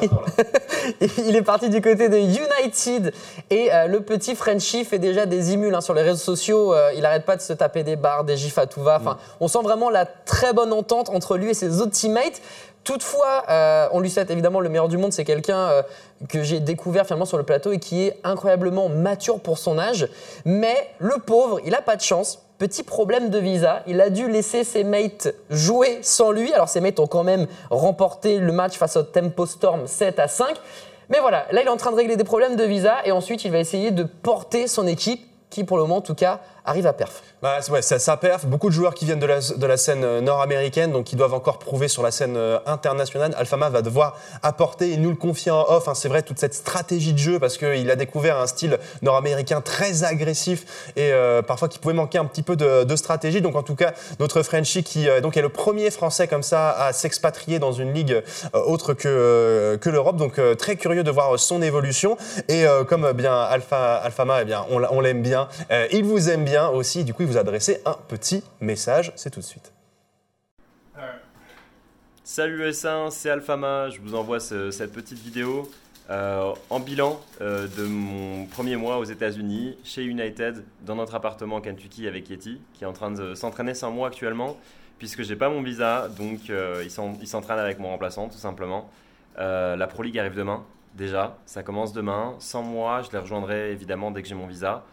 il 1.27 1.35
est 1.35 1.43
parti 1.43 1.71
du 1.71 1.81
côté 1.81 2.11
de 2.11 2.19
United 2.19 3.15
et 3.49 3.73
euh, 3.73 3.87
le 3.87 4.03
petit 4.03 4.35
Frenchie 4.35 4.85
fait 4.85 4.99
déjà 4.99 5.25
des 5.25 5.53
émules 5.53 5.75
hein, 5.75 5.81
sur 5.81 5.95
les 5.95 6.03
réseaux 6.03 6.17
sociaux. 6.17 6.75
euh, 6.75 6.93
il 6.95 7.07
arrête 7.07 7.25
pas 7.25 7.37
de 7.37 7.41
se 7.41 7.55
taper 7.55 7.85
des 7.85 7.97
barres, 7.97 8.25
des 8.25 8.37
gifs 8.37 8.59
à 8.59 8.67
tout 8.67 8.83
va. 8.83 8.99
Enfin, 9.01 9.17
on 9.41 9.49
sent 9.49 9.63
vraiment 9.63 9.89
la 9.89 10.05
très 10.05 10.53
bonne 10.53 10.73
entente 10.75 11.09
entre 11.09 11.39
lui 11.39 11.49
et 11.49 11.55
ses 11.55 11.81
autres 11.81 11.93
teammates. 11.93 12.43
Toutefois, 12.85 13.45
euh, 13.49 13.89
on 13.93 14.01
lui 14.01 14.11
souhaite 14.11 14.31
évidemment 14.31 14.59
le 14.61 14.69
meilleur 14.69 14.89
du 14.89 14.99
monde. 14.99 15.13
C'est 15.13 15.25
quelqu'un 15.25 15.69
euh, 15.69 15.83
que 16.29 16.43
j'ai 16.43 16.59
découvert 16.59 17.07
finalement 17.07 17.27
sur 17.27 17.39
le 17.39 17.45
plateau 17.45 17.71
et 17.71 17.79
qui 17.79 18.03
est 18.03 18.19
incroyablement 18.25 18.89
mature 18.89 19.39
pour 19.39 19.59
son 19.59 19.79
âge. 19.79 20.09
Mais 20.45 20.91
le 20.99 21.19
pauvre, 21.19 21.61
il 21.65 21.75
a 21.75 21.83
pas 21.83 21.95
de 21.95 22.03
chance. 22.03 22.42
Petit 22.59 22.83
problème 22.83 23.31
de 23.31 23.39
visa, 23.39 23.83
il 23.87 24.01
a 24.01 24.09
dû 24.09 24.31
laisser 24.31 24.63
ses 24.63 24.85
mates 24.85 25.35
jouer 25.51 25.99
sans 26.03 26.31
lui. 26.31 26.53
Alors 26.53 26.69
ses 26.69 26.81
mates 26.81 27.01
ont 27.01 27.07
quand 27.07 27.25
même 27.25 27.47
remporté 27.71 28.39
le 28.39 28.53
match 28.53 28.77
face 28.77 28.97
au 28.97 29.03
Tempo 29.03 29.47
Storm 29.47 29.87
7 29.87 30.19
à 30.19 30.29
5. 30.29 30.57
Mais 31.09 31.19
voilà, 31.21 31.47
là 31.51 31.63
il 31.63 31.67
est 31.67 31.71
en 31.71 31.77
train 31.77 31.91
de 31.91 31.97
régler 31.97 32.17
des 32.17 32.25
problèmes 32.25 32.57
de 32.57 32.65
visa 32.65 32.99
et 33.05 33.13
ensuite 33.13 33.45
il 33.45 33.51
va 33.51 33.59
essayer 33.59 33.91
de 33.91 34.05
porter 34.05 34.69
son 34.69 34.87
équipe 34.87 35.27
qui 35.51 35.65
pour 35.65 35.77
le 35.77 35.83
moment 35.83 35.97
en 35.97 36.03
tout 36.03 36.15
cas 36.15 36.41
arrive 36.65 36.87
à 36.87 36.93
perf. 36.93 37.23
Bah, 37.43 37.59
ouais, 37.71 37.83
ça, 37.83 37.99
ça 37.99 38.17
perf. 38.17 38.47
Beaucoup 38.47 38.69
de 38.69 38.75
joueurs 38.75 38.95
qui 38.95 39.05
viennent 39.05 39.19
de 39.19 39.27
la, 39.27 39.41
de 39.41 39.67
la 39.67 39.77
scène 39.77 40.05
euh, 40.05 40.21
nord-américaine, 40.21 40.93
donc 40.93 41.05
qui 41.07 41.17
doivent 41.17 41.35
encore 41.35 41.59
prouver 41.59 41.89
sur 41.89 42.03
la 42.03 42.13
scène 42.13 42.37
euh, 42.37 42.59
internationale. 42.67 43.35
Alfama 43.37 43.69
va 43.69 43.83
devoir 43.83 44.17
apporter, 44.43 44.91
il 44.91 45.03
nous 45.03 45.11
le 45.11 45.17
confie 45.17 45.51
en 45.51 45.65
off, 45.69 45.89
hein, 45.89 45.95
c'est 45.95 46.09
vrai, 46.09 46.23
toute 46.23 46.39
cette 46.39 46.55
stratégie 46.55 47.13
de 47.13 47.19
jeu, 47.19 47.41
parce 47.41 47.59
qu'il 47.59 47.91
a 47.91 47.97
découvert 47.97 48.39
un 48.39 48.47
style 48.47 48.79
nord-américain 49.03 49.61
très 49.61 50.05
agressif 50.05 50.93
et 50.95 51.13
euh, 51.13 51.43
parfois 51.43 51.69
qui 51.69 51.81
pouvait 51.81 51.95
manquer 51.95 52.19
un 52.19 52.27
petit 52.27 52.43
peu 52.43 52.55
de, 52.55 52.95
stratégie. 52.95 53.41
Donc 53.41 53.57
en 53.57 53.63
tout 53.63 53.75
cas, 53.75 53.93
notre 54.21 54.43
Frenchie 54.43 54.85
qui 54.85 55.09
donc 55.23 55.37
est 55.39 55.43
le 55.43 55.49
premier 55.49 55.91
Français 55.91 56.29
comme 56.29 56.43
ça 56.43 56.71
à 56.71 56.93
s'expatrier 56.93 57.59
dans 57.59 57.73
une 57.73 57.95
ligue 57.95 58.23
autre 58.53 58.93
que, 58.93 59.79
que 59.81 59.89
l'Europe. 59.89 60.17
Donc 60.17 60.39
très 60.59 60.77
curieux 60.77 61.03
de 61.03 61.11
voir 61.11 61.39
son 61.39 61.63
évolution. 61.63 62.19
Et 62.49 62.67
comme 62.87 63.13
bien 63.13 63.35
Alpha, 63.35 63.95
Alfama, 63.95 64.43
eh 64.43 64.45
bien, 64.45 64.67
on, 64.71 64.79
l'a- 64.79 64.93
on 64.93 65.01
l'aime 65.01 65.23
bien, 65.23 65.49
il 65.91 66.05
vous 66.05 66.29
aime 66.29 66.45
bien 66.45 66.52
aussi. 66.61 67.05
Du 67.05 67.15
coup, 67.15 67.23
il 67.23 67.29
vous 67.29 67.37
a 67.37 67.41
adressé 67.41 67.81
un 67.85 67.95
petit 68.09 68.43
message. 68.61 69.13
C'est 69.17 69.31
tout 69.31 69.41
de 69.41 69.45
suite. 69.45 69.73
Salut 72.25 72.63
S1, 72.69 73.11
c'est 73.11 73.31
Alphama, 73.31 73.91
je 73.91 74.01
vous 74.01 74.15
envoie 74.15 74.39
ce- 74.41 74.71
cette 74.71 74.93
petite 74.93 75.19
vidéo 75.19 75.69
euh, 76.11 76.53
en 76.71 76.79
bilan 76.81 77.21
euh, 77.41 77.67
de 77.77 77.85
mon 77.85 78.47
premier 78.47 78.77
mois 78.77 78.99
aux 78.99 79.05
États-Unis, 79.05 79.77
chez 79.85 80.05
United, 80.05 80.65
dans 80.83 80.95
notre 80.95 81.15
appartement 81.15 81.59
à 81.59 81.61
Kentucky 81.61 82.07
avec 82.07 82.31
Yeti, 82.31 82.61
qui 82.75 82.85
est 82.85 82.87
en 82.87 82.93
train 82.93 83.11
de 83.11 83.35
s'entraîner 83.35 83.75
sans 83.75 83.91
moi 83.91 84.09
actuellement, 84.09 84.57
puisque 84.99 85.23
j'ai 85.23 85.37
pas 85.37 85.49
mon 85.49 85.63
visa, 85.63 86.09
donc 86.17 86.49
euh, 86.49 86.85
il 87.21 87.27
s'entraîne 87.29 87.59
avec 87.59 87.79
mon 87.81 87.89
remplaçant 87.91 88.29
tout 88.29 88.39
simplement. 88.39 88.89
Euh, 89.39 89.75
la 89.77 89.87
Pro 89.89 90.03
League 90.03 90.19
arrive 90.19 90.35
demain, 90.37 90.65
déjà, 90.95 91.37
ça 91.45 91.63
commence 91.65 91.93
demain. 91.93 92.37
Sans 92.39 92.63
moi, 92.63 93.03
je 93.03 93.11
les 93.11 93.19
rejoindrai 93.19 93.73
évidemment 93.73 94.11
dès 94.13 94.23
que 94.23 94.29
j'ai 94.29 94.35
mon 94.37 94.47
visa. 94.47 94.85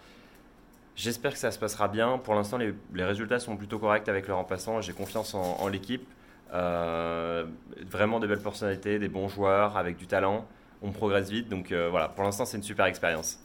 J'espère 1.00 1.32
que 1.32 1.40
ça 1.40 1.50
se 1.52 1.58
passera 1.58 1.88
bien. 1.88 2.18
Pour 2.18 2.36
l'instant, 2.36 2.58
les, 2.58 2.74
résultats 3.06 3.40
sont 3.40 3.56
plutôt 3.56 3.80
corrects 3.80 4.10
avec 4.10 4.28
le 4.28 4.34
remplaçant. 4.34 4.82
J'ai 4.82 4.92
confiance 4.92 5.34
en, 5.34 5.66
l'équipe. 5.70 6.06
Euh, 6.54 7.46
vraiment 7.90 8.20
de 8.20 8.28
belles 8.28 8.42
personnalités, 8.42 9.00
des 9.00 9.08
bons 9.08 9.30
joueurs 9.30 9.78
avec 9.78 9.96
du 9.96 10.08
talent. 10.08 10.46
On 10.82 10.92
progresse 10.92 11.30
vite. 11.30 11.48
Donc 11.48 11.72
euh, 11.72 11.88
voilà, 11.90 12.10
pour 12.10 12.26
l'instant, 12.26 12.44
c'est 12.44 12.58
une 12.58 12.64
super 12.64 12.86
expérience. 12.86 13.40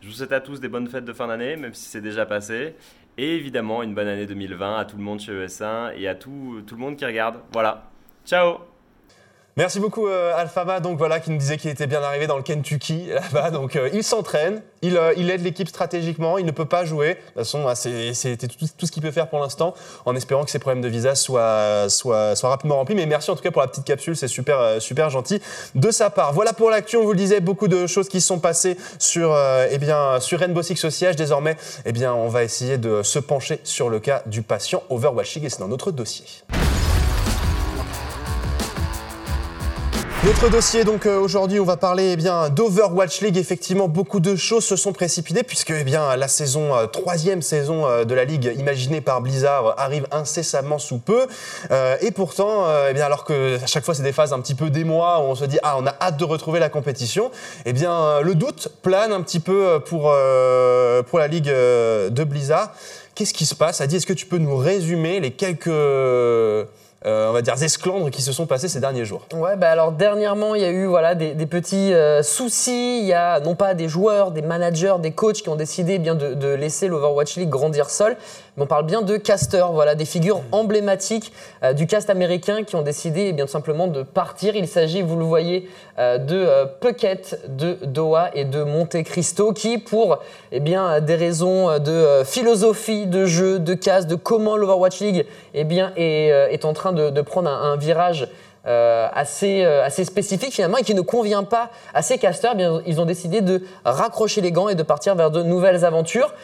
Je 0.00 0.08
vous 0.08 0.14
souhaite 0.14 0.32
à 0.32 0.40
tous 0.40 0.58
des 0.58 0.66
bonnes 0.66 0.88
fêtes 0.88 1.04
de 1.04 1.12
fin 1.12 1.28
d'année, 1.28 1.54
même 1.54 1.74
si 1.74 1.88
c'est 1.88 2.00
déjà 2.00 2.26
passé. 2.26 2.74
Et 3.16 3.36
évidemment, 3.36 3.84
une 3.84 3.94
bonne 3.94 4.08
année 4.08 4.26
2020 4.26 4.76
à 4.76 4.84
tout 4.84 4.96
le 4.96 5.04
monde 5.04 5.20
chez 5.20 5.32
ES1 5.32 5.92
et 5.96 6.08
à 6.08 6.16
tout, 6.16 6.64
tout 6.66 6.74
le 6.74 6.80
monde 6.80 6.96
qui 6.96 7.04
regarde. 7.04 7.36
Voilà. 7.52 7.88
Ciao 8.24 8.75
Merci 9.56 9.80
beaucoup 9.80 10.06
euh, 10.06 10.34
donc 10.82 10.98
voilà, 10.98 11.18
qui 11.18 11.30
nous 11.30 11.38
disait 11.38 11.56
qu'il 11.56 11.70
était 11.70 11.86
bien 11.86 12.02
arrivé 12.02 12.26
dans 12.26 12.36
le 12.36 12.42
Kentucky 12.42 13.06
là-bas. 13.08 13.50
Donc 13.50 13.76
euh, 13.76 13.88
il 13.92 14.04
s'entraîne, 14.04 14.62
il, 14.82 14.96
euh, 14.96 15.14
il 15.16 15.30
aide 15.30 15.42
l'équipe 15.42 15.68
stratégiquement, 15.68 16.38
il 16.38 16.44
ne 16.46 16.50
peut 16.50 16.64
pas 16.64 16.84
jouer. 16.84 17.08
De 17.08 17.14
toute 17.14 17.34
façon, 17.34 17.64
c'est 17.74 18.36
tout, 18.36 18.66
tout 18.76 18.86
ce 18.86 18.92
qu'il 18.92 19.02
peut 19.02 19.10
faire 19.10 19.28
pour 19.28 19.40
l'instant, 19.40 19.74
en 20.04 20.14
espérant 20.14 20.44
que 20.44 20.50
ses 20.50 20.58
problèmes 20.58 20.82
de 20.82 20.88
visa 20.88 21.14
soient, 21.14 21.88
soient, 21.88 22.36
soient 22.36 22.50
rapidement 22.50 22.76
remplis. 22.76 22.94
Mais 22.94 23.06
merci 23.06 23.30
en 23.30 23.36
tout 23.36 23.42
cas 23.42 23.50
pour 23.50 23.62
la 23.62 23.68
petite 23.68 23.84
capsule, 23.84 24.16
c'est 24.16 24.28
super, 24.28 24.58
euh, 24.60 24.80
super 24.80 25.10
gentil 25.10 25.40
de 25.74 25.90
sa 25.90 26.10
part. 26.10 26.32
Voilà 26.32 26.52
pour 26.52 26.70
l'action, 26.70 27.00
on 27.00 27.04
vous 27.04 27.12
le 27.12 27.18
disait, 27.18 27.40
beaucoup 27.40 27.68
de 27.68 27.86
choses 27.86 28.08
qui 28.08 28.20
se 28.20 28.26
sont 28.26 28.38
passées 28.38 28.76
sur, 28.98 29.32
euh, 29.32 29.66
eh 29.70 29.78
bien, 29.78 30.20
sur 30.20 30.38
Rainbow 30.38 30.62
Six 30.62 30.84
au 30.84 30.90
siège. 30.90 31.16
Désormais, 31.16 31.56
eh 31.84 31.92
bien, 31.92 32.14
on 32.14 32.28
va 32.28 32.44
essayer 32.44 32.78
de 32.78 33.02
se 33.02 33.18
pencher 33.18 33.60
sur 33.64 33.88
le 33.88 34.00
cas 34.00 34.22
du 34.26 34.42
patient 34.42 34.82
Overwatching 34.90 35.44
et 35.44 35.48
c'est 35.48 35.60
dans 35.60 35.68
notre 35.68 35.90
dossier. 35.90 36.26
Notre 40.26 40.50
dossier, 40.50 40.82
donc 40.82 41.06
euh, 41.06 41.20
aujourd'hui, 41.20 41.60
on 41.60 41.64
va 41.64 41.76
parler 41.76 42.10
eh 42.14 42.16
bien 42.16 42.48
d'Overwatch 42.48 43.20
League. 43.20 43.36
Effectivement, 43.36 43.86
beaucoup 43.86 44.18
de 44.18 44.34
choses 44.34 44.64
se 44.64 44.74
sont 44.74 44.92
précipitées 44.92 45.44
puisque 45.44 45.70
eh 45.70 45.84
bien 45.84 46.16
la 46.16 46.26
saison 46.26 46.74
euh, 46.74 46.86
troisième 46.86 47.42
saison 47.42 47.86
euh, 47.86 48.04
de 48.04 48.12
la 48.12 48.24
ligue 48.24 48.52
imaginée 48.58 49.00
par 49.00 49.20
Blizzard 49.20 49.76
arrive 49.78 50.08
incessamment 50.10 50.80
sous 50.80 50.98
peu. 50.98 51.28
Et 52.00 52.10
pourtant, 52.10 52.64
eh 52.88 52.92
bien 52.92 53.04
alors 53.04 53.24
que 53.24 53.62
à 53.62 53.66
chaque 53.66 53.84
fois 53.84 53.94
c'est 53.94 54.02
des 54.02 54.12
phases 54.12 54.32
un 54.32 54.40
petit 54.40 54.56
peu 54.56 54.68
d'émoi 54.68 55.20
où 55.20 55.26
on 55.26 55.36
se 55.36 55.44
dit 55.44 55.58
ah 55.62 55.76
on 55.78 55.86
a 55.86 55.94
hâte 56.00 56.16
de 56.16 56.24
retrouver 56.24 56.58
la 56.58 56.70
compétition, 56.70 57.30
eh 57.64 57.72
bien 57.72 58.20
le 58.20 58.34
doute 58.34 58.68
plane 58.82 59.12
un 59.12 59.22
petit 59.22 59.38
peu 59.38 59.78
pour 59.78 60.12
pour 61.06 61.18
la 61.20 61.28
ligue 61.28 61.46
de 61.50 62.24
Blizzard. 62.24 62.72
Qu'est-ce 63.14 63.32
qui 63.32 63.46
se 63.46 63.54
passe 63.54 63.80
Adi, 63.80 63.96
est-ce 63.96 64.06
que 64.06 64.12
tu 64.12 64.26
peux 64.26 64.38
nous 64.38 64.56
résumer 64.56 65.20
les 65.20 65.30
quelques 65.30 65.70
on 67.06 67.32
va 67.32 67.42
dire, 67.42 67.54
esclandres 67.62 68.10
qui 68.10 68.22
se 68.22 68.32
sont 68.32 68.46
passés 68.46 68.68
ces 68.68 68.80
derniers 68.80 69.04
jours. 69.04 69.22
Ouais, 69.32 69.56
bah 69.56 69.70
alors 69.70 69.92
dernièrement, 69.92 70.54
il 70.54 70.62
y 70.62 70.64
a 70.64 70.70
eu 70.70 70.86
voilà, 70.86 71.14
des, 71.14 71.34
petits 71.46 71.94
euh, 71.94 72.22
soucis. 72.22 72.98
Il 73.00 73.06
y 73.06 73.12
a 73.12 73.40
non 73.40 73.54
pas 73.54 73.74
des 73.74 73.88
joueurs, 73.88 74.30
des 74.30 74.42
managers, 74.42 74.96
des 75.00 75.12
coachs 75.12 75.36
qui 75.36 75.48
ont 75.48 75.56
décidé 75.56 75.94
eh 75.94 75.98
bien, 75.98 76.14
de 76.14 76.54
laisser 76.54 76.88
l'Overwatch 76.88 77.36
League 77.36 77.48
grandir 77.48 77.90
seul, 77.90 78.16
mais 78.56 78.62
on 78.62 78.66
parle 78.66 78.86
bien 78.86 79.02
de 79.02 79.16
casters, 79.16 79.70
voilà, 79.72 79.94
des 79.94 80.04
figures 80.04 80.40
emblématiques 80.52 81.32
euh, 81.62 81.72
du 81.72 81.86
cast 81.86 82.08
américain 82.10 82.64
qui 82.64 82.76
ont 82.76 82.82
décidé 82.82 83.26
eh 83.28 83.32
bien, 83.32 83.44
tout 83.44 83.50
simplement 83.52 83.86
de 83.86 84.02
partir. 84.02 84.56
Il 84.56 84.66
s'agit, 84.66 85.02
vous 85.02 85.16
le 85.16 85.24
voyez, 85.24 85.68
euh, 85.98 86.18
de 86.18 86.36
euh, 86.36 86.64
Puckett, 86.64 87.40
de 87.48 87.78
Doha 87.84 88.30
et 88.34 88.44
de 88.44 88.62
Monte 88.62 89.02
Cristo 89.02 89.52
qui, 89.52 89.78
pour 89.78 90.20
eh 90.52 90.60
bien, 90.60 91.00
des 91.00 91.16
raisons 91.16 91.78
de 91.78 92.22
philosophie, 92.24 93.06
de 93.06 93.26
jeu, 93.26 93.58
de 93.58 93.74
casse, 93.74 94.06
de 94.06 94.14
comment 94.14 94.56
l'Overwatch 94.56 95.00
League 95.00 95.26
eh 95.54 95.64
bien, 95.64 95.92
est, 95.96 96.28
est 96.28 96.64
en 96.64 96.72
train 96.72 96.92
de, 96.92 97.10
de 97.10 97.20
prendre 97.20 97.50
un, 97.50 97.72
un 97.72 97.76
virage 97.76 98.28
euh, 98.66 99.06
assez, 99.12 99.64
euh, 99.64 99.84
assez 99.84 100.04
spécifique 100.04 100.52
finalement 100.52 100.78
et 100.78 100.82
qui 100.82 100.96
ne 100.96 101.00
convient 101.00 101.44
pas 101.44 101.70
à 101.94 102.02
ces 102.02 102.18
casters, 102.18 102.50
eh 102.54 102.56
bien, 102.56 102.82
ils 102.84 103.00
ont 103.00 103.04
décidé 103.04 103.40
de 103.40 103.62
raccrocher 103.84 104.40
les 104.40 104.50
gants 104.50 104.68
et 104.68 104.74
de 104.74 104.82
partir 104.82 105.14
vers 105.14 105.30
de 105.30 105.44
nouvelles 105.44 105.84
aventures. 105.84 106.34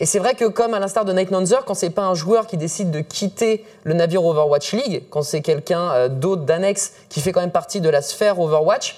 Et 0.00 0.06
c'est 0.06 0.18
vrai 0.18 0.34
que 0.34 0.44
comme 0.44 0.74
à 0.74 0.78
l'instar 0.78 1.04
de 1.04 1.12
Night 1.12 1.30
Nanzer, 1.30 1.64
quand 1.64 1.74
c'est 1.74 1.90
pas 1.90 2.04
un 2.04 2.14
joueur 2.14 2.46
qui 2.46 2.56
décide 2.56 2.90
de 2.90 3.00
quitter 3.00 3.64
le 3.84 3.94
navire 3.94 4.24
Overwatch 4.24 4.72
League, 4.72 5.04
quand 5.10 5.22
c'est 5.22 5.40
quelqu'un 5.40 5.90
euh, 5.92 6.08
d'autre 6.08 6.42
d'annexe 6.42 6.92
qui 7.08 7.20
fait 7.20 7.32
quand 7.32 7.40
même 7.40 7.50
partie 7.50 7.80
de 7.80 7.88
la 7.88 8.02
sphère 8.02 8.38
Overwatch, 8.40 8.96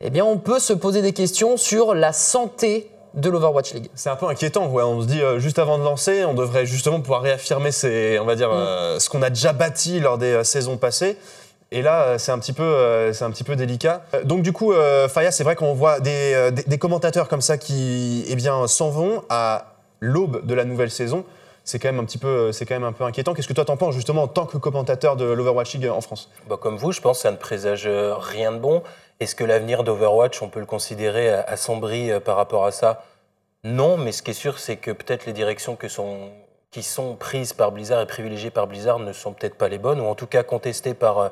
eh 0.00 0.10
bien 0.10 0.24
on 0.24 0.38
peut 0.38 0.58
se 0.58 0.72
poser 0.72 1.02
des 1.02 1.12
questions 1.12 1.56
sur 1.56 1.94
la 1.94 2.12
santé 2.12 2.90
de 3.14 3.30
l'Overwatch 3.30 3.74
League. 3.74 3.90
C'est 3.94 4.10
un 4.10 4.16
peu 4.16 4.26
inquiétant, 4.26 4.68
ouais. 4.68 4.82
On 4.82 5.00
se 5.00 5.06
dit 5.06 5.22
euh, 5.22 5.38
juste 5.38 5.58
avant 5.58 5.78
de 5.78 5.84
lancer, 5.84 6.24
on 6.24 6.34
devrait 6.34 6.66
justement 6.66 7.00
pouvoir 7.00 7.22
réaffirmer 7.22 7.72
ces, 7.72 8.18
on 8.18 8.24
va 8.24 8.34
dire, 8.34 8.50
euh, 8.52 8.98
ce 8.98 9.08
qu'on 9.08 9.22
a 9.22 9.30
déjà 9.30 9.52
bâti 9.52 10.00
lors 10.00 10.18
des 10.18 10.32
euh, 10.32 10.44
saisons 10.44 10.76
passées. 10.76 11.16
Et 11.70 11.82
là, 11.82 12.18
c'est 12.18 12.30
un 12.30 12.38
petit 12.38 12.52
peu, 12.52 13.10
c'est 13.12 13.24
un 13.24 13.32
petit 13.32 13.42
peu 13.42 13.56
délicat. 13.56 14.04
Donc 14.22 14.42
du 14.42 14.52
coup, 14.52 14.72
Faya, 15.08 15.32
c'est 15.32 15.42
vrai 15.42 15.56
qu'on 15.56 15.74
voit 15.74 15.98
des, 15.98 16.52
des, 16.52 16.62
des 16.62 16.78
commentateurs 16.78 17.26
comme 17.26 17.40
ça 17.40 17.58
qui, 17.58 18.24
eh 18.28 18.36
bien, 18.36 18.68
s'en 18.68 18.90
vont 18.90 19.24
à 19.28 19.73
l'aube 20.04 20.46
de 20.46 20.54
la 20.54 20.64
nouvelle 20.64 20.90
saison. 20.90 21.24
C'est 21.66 21.78
quand 21.78 21.88
même 21.88 22.00
un 22.00 22.04
petit 22.04 22.18
peu, 22.18 22.52
c'est 22.52 22.66
quand 22.66 22.74
même 22.74 22.84
un 22.84 22.92
peu 22.92 23.04
inquiétant. 23.04 23.32
Qu'est-ce 23.32 23.48
que 23.48 23.54
toi 23.54 23.64
t'en 23.64 23.78
penses 23.78 23.94
justement 23.94 24.24
en 24.24 24.28
tant 24.28 24.44
que 24.44 24.58
commentateur 24.58 25.16
de 25.16 25.24
l'Overwatch 25.24 25.72
League 25.74 25.88
en 25.88 26.02
France? 26.02 26.30
Bah, 26.46 26.58
comme 26.60 26.76
vous, 26.76 26.92
je 26.92 27.00
pense 27.00 27.18
que 27.18 27.22
ça 27.22 27.30
ne 27.30 27.38
présage 27.38 27.86
euh, 27.86 28.14
rien 28.16 28.52
de 28.52 28.58
bon. 28.58 28.82
Est-ce 29.18 29.34
que 29.34 29.44
l'avenir 29.44 29.82
d'Overwatch, 29.82 30.42
on 30.42 30.50
peut 30.50 30.60
le 30.60 30.66
considérer 30.66 31.30
assombri 31.30 32.10
euh, 32.10 32.20
par 32.20 32.36
rapport 32.36 32.66
à 32.66 32.70
ça? 32.70 33.04
Non, 33.64 33.96
mais 33.96 34.12
ce 34.12 34.22
qui 34.22 34.32
est 34.32 34.34
sûr, 34.34 34.58
c'est 34.58 34.76
que 34.76 34.90
peut-être 34.90 35.24
les 35.24 35.32
directions 35.32 35.74
qui 36.70 36.82
sont 36.82 37.16
prises 37.16 37.54
par 37.54 37.72
Blizzard 37.72 38.02
et 38.02 38.06
privilégiées 38.06 38.50
par 38.50 38.66
Blizzard 38.66 38.98
ne 38.98 39.14
sont 39.14 39.32
peut-être 39.32 39.54
pas 39.54 39.68
les 39.68 39.78
bonnes, 39.78 40.00
ou 40.02 40.06
en 40.06 40.14
tout 40.14 40.26
cas 40.26 40.42
contestées 40.42 40.92
par, 40.92 41.18
euh, 41.18 41.28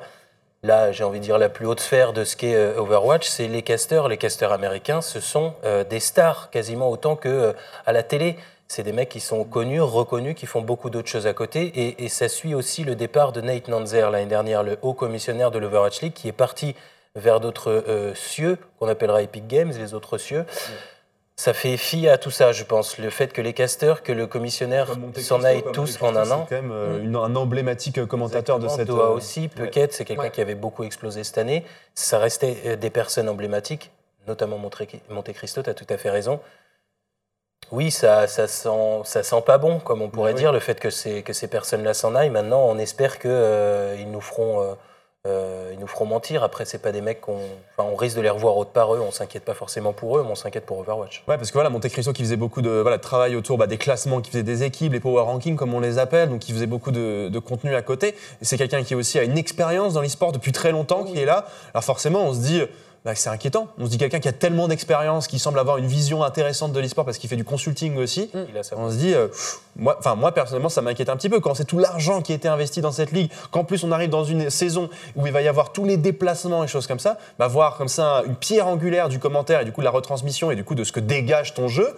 là, 0.62 0.92
j'ai 0.92 1.04
envie 1.04 1.18
de 1.18 1.24
dire, 1.24 1.36
la 1.36 1.50
plus 1.50 1.66
haute 1.66 1.80
sphère 1.80 2.14
de 2.14 2.24
ce 2.24 2.36
qu'est 2.36 2.54
euh, 2.54 2.80
Overwatch. 2.80 3.28
C'est 3.28 3.48
les 3.48 3.60
casters. 3.60 4.08
Les 4.08 4.16
casters 4.16 4.50
américains, 4.50 5.02
ce 5.02 5.20
sont 5.20 5.52
euh, 5.64 5.84
des 5.84 6.00
stars, 6.00 6.48
quasiment 6.48 6.88
autant 6.88 7.16
que 7.16 7.28
euh, 7.28 7.52
à 7.84 7.92
la 7.92 8.02
télé. 8.02 8.38
C'est 8.74 8.82
des 8.84 8.92
mecs 8.92 9.10
qui 9.10 9.20
sont 9.20 9.44
connus, 9.44 9.82
reconnus, 9.82 10.34
qui 10.34 10.46
font 10.46 10.62
beaucoup 10.62 10.88
d'autres 10.88 11.08
choses 11.10 11.26
à 11.26 11.34
côté. 11.34 11.66
Et, 11.74 12.04
et 12.04 12.08
ça 12.08 12.26
suit 12.26 12.54
aussi 12.54 12.84
le 12.84 12.94
départ 12.94 13.32
de 13.32 13.42
Nate 13.42 13.68
Nanzer 13.68 14.10
l'année 14.10 14.24
dernière, 14.24 14.62
le 14.62 14.78
haut 14.80 14.94
commissionnaire 14.94 15.50
de 15.50 15.58
l'Overwatch 15.58 16.00
League, 16.00 16.14
qui 16.14 16.26
est 16.28 16.32
parti 16.32 16.74
vers 17.14 17.38
d'autres 17.38 17.70
euh, 17.86 18.14
cieux, 18.14 18.56
qu'on 18.78 18.88
appellera 18.88 19.20
Epic 19.20 19.46
Games, 19.46 19.70
les 19.78 19.92
autres 19.92 20.16
cieux. 20.16 20.46
Ça 21.36 21.52
fait 21.52 21.76
fi 21.76 22.08
à 22.08 22.16
tout 22.16 22.30
ça, 22.30 22.52
je 22.52 22.64
pense. 22.64 22.96
Le 22.96 23.10
fait 23.10 23.34
que 23.34 23.42
les 23.42 23.52
casters, 23.52 24.02
que 24.02 24.10
le 24.12 24.26
commissionnaire 24.26 24.88
s'en 25.20 25.42
aille 25.44 25.62
tous 25.74 26.00
en 26.00 26.16
un 26.16 26.30
an. 26.30 26.46
C'est 26.48 26.56
quand 26.56 26.62
même 26.62 26.72
euh, 26.72 27.02
une- 27.02 27.16
un 27.16 27.36
emblématique 27.36 28.02
commentateur 28.06 28.58
de 28.58 28.68
cette. 28.68 28.86
Doha 28.86 29.08
euh, 29.10 29.14
aussi, 29.14 29.48
Puckett, 29.48 29.92
c'est 29.92 30.06
quelqu'un 30.06 30.22
Ouais. 30.24 30.30
qui 30.30 30.40
avait 30.40 30.54
beaucoup 30.54 30.84
explosé 30.84 31.24
cette 31.24 31.36
année. 31.36 31.62
Ça 31.94 32.18
restait 32.18 32.56
euh, 32.64 32.76
des 32.76 32.88
personnes 32.88 33.28
emblématiques, 33.28 33.90
notamment 34.26 34.56
Monte 34.56 34.80
Monte 35.10 35.32
Cristo, 35.34 35.62
tu 35.62 35.68
as 35.68 35.74
tout 35.74 35.86
à 35.90 35.98
fait 35.98 36.08
raison. 36.10 36.40
Oui, 37.70 37.90
ça, 37.90 38.26
ça, 38.26 38.46
sent, 38.48 38.68
ça 39.04 39.22
sent 39.22 39.42
pas 39.46 39.56
bon, 39.58 39.78
comme 39.78 40.02
on 40.02 40.08
pourrait 40.10 40.32
Oui. 40.34 40.38
dire, 40.40 40.52
le 40.52 40.60
fait 40.60 40.78
que 40.78 40.90
ces, 40.90 41.22
que 41.22 41.32
ces 41.32 41.48
personnes-là 41.48 41.94
s'en 41.94 42.14
aillent. 42.14 42.30
Maintenant, 42.30 42.60
on 42.68 42.78
espère 42.78 43.18
qu'ils 43.18 44.10
nous 44.10 44.20
feront. 44.20 44.60
euh, 44.60 44.74
euh, 45.24 45.70
ils 45.72 45.78
nous 45.78 45.86
feront 45.86 46.04
mentir. 46.04 46.42
Après, 46.42 46.64
c'est 46.64 46.80
pas 46.82 46.90
des 46.90 47.00
mecs 47.00 47.20
qu'on. 47.20 47.38
Enfin, 47.78 47.88
on 47.90 47.94
risque 47.94 48.16
de 48.16 48.22
les 48.22 48.28
revoir 48.28 48.56
autre 48.56 48.72
part 48.72 48.92
eux. 48.92 49.00
On 49.00 49.12
s'inquiète 49.12 49.44
pas 49.44 49.54
forcément 49.54 49.92
pour 49.92 50.18
eux, 50.18 50.24
mais 50.24 50.30
on 50.32 50.34
s'inquiète 50.34 50.66
pour 50.66 50.80
Overwatch. 50.80 51.22
Ouais, 51.28 51.36
parce 51.36 51.50
que 51.50 51.54
voilà, 51.54 51.70
Monte 51.70 51.88
Cristo 51.88 52.12
qui 52.12 52.24
faisait 52.24 52.36
beaucoup 52.36 52.60
de, 52.60 52.68
voilà, 52.68 52.96
de 52.96 53.02
travail 53.02 53.36
autour 53.36 53.56
bah, 53.56 53.68
des 53.68 53.78
classements, 53.78 54.20
qui 54.20 54.32
faisait 54.32 54.42
des 54.42 54.64
équipes, 54.64 54.92
les 54.92 54.98
power 55.00 55.22
rankings 55.22 55.54
comme 55.54 55.72
on 55.74 55.80
les 55.80 55.98
appelle, 55.98 56.28
donc 56.28 56.40
qui 56.40 56.52
faisait 56.52 56.66
beaucoup 56.66 56.90
de, 56.90 57.28
de 57.28 57.38
contenu 57.38 57.74
à 57.76 57.82
côté. 57.82 58.16
C'est 58.42 58.58
quelqu'un 58.58 58.82
qui 58.82 58.96
aussi 58.96 59.16
a 59.18 59.22
une 59.22 59.38
expérience 59.38 59.94
dans 59.94 60.00
l'e-sport 60.02 60.32
depuis 60.32 60.50
très 60.50 60.72
longtemps, 60.72 61.04
qui 61.04 61.16
est 61.20 61.24
là. 61.24 61.46
Alors 61.72 61.84
forcément, 61.84 62.22
on 62.24 62.34
se 62.34 62.40
dit, 62.40 62.60
bah, 62.60 62.66
c'est 63.14 63.30
inquiétant. 63.30 63.68
On 63.78 63.86
se 63.86 63.90
dit 63.90 63.98
quelqu'un 63.98 64.20
qui 64.20 64.28
a 64.28 64.32
tellement 64.32 64.68
d'expérience, 64.68 65.26
qui 65.26 65.38
semble 65.38 65.58
avoir 65.58 65.76
une 65.78 65.86
vision 65.86 66.22
intéressante 66.22 66.72
de 66.72 66.80
l'e-sport 66.80 67.04
parce 67.04 67.18
qu'il 67.18 67.28
fait 67.28 67.36
du 67.36 67.44
consulting 67.44 67.96
aussi. 67.96 68.30
Il 68.48 68.56
a 68.56 68.62
sa 68.62 68.76
On 68.76 68.90
se 68.90 68.96
dit, 68.96 69.12
euh, 69.12 69.26
pff, 69.26 69.60
moi, 69.76 69.96
enfin 69.98 70.14
moi 70.14 70.32
personnellement, 70.32 70.68
ça 70.68 70.82
m'inquiète 70.82 71.08
un 71.08 71.16
petit 71.16 71.28
peu 71.28 71.40
quand 71.40 71.54
c'est 71.54 71.64
tout 71.64 71.78
l'argent 71.78 72.22
qui 72.22 72.32
a 72.32 72.34
été 72.36 72.46
investi 72.46 72.80
dans 72.80 72.92
cette 72.92 73.10
ligue, 73.12 73.30
qu'en 73.50 73.64
plus 73.64 73.82
on 73.84 73.90
arrive 73.90 74.10
dans 74.10 74.24
une 74.24 74.50
saison 74.50 74.88
où 75.16 75.26
il 75.26 75.32
va 75.32 75.42
y 75.42 75.48
avoir 75.48 75.72
tous 75.72 75.84
les 75.84 75.96
déplacements 75.96 76.62
et 76.62 76.68
choses 76.68 76.86
comme 76.86 77.00
ça, 77.00 77.18
bah 77.38 77.48
voir 77.48 77.76
comme 77.76 77.88
ça 77.88 78.22
une 78.26 78.36
pierre 78.36 78.68
angulaire 78.68 79.08
du 79.08 79.18
commentaire 79.18 79.60
et 79.60 79.64
du 79.64 79.72
coup 79.72 79.80
de 79.80 79.86
la 79.86 79.90
retransmission 79.90 80.50
et 80.50 80.56
du 80.56 80.62
coup 80.64 80.74
de 80.74 80.84
ce 80.84 80.92
que 80.92 81.00
dégage 81.00 81.54
ton 81.54 81.68
jeu, 81.68 81.96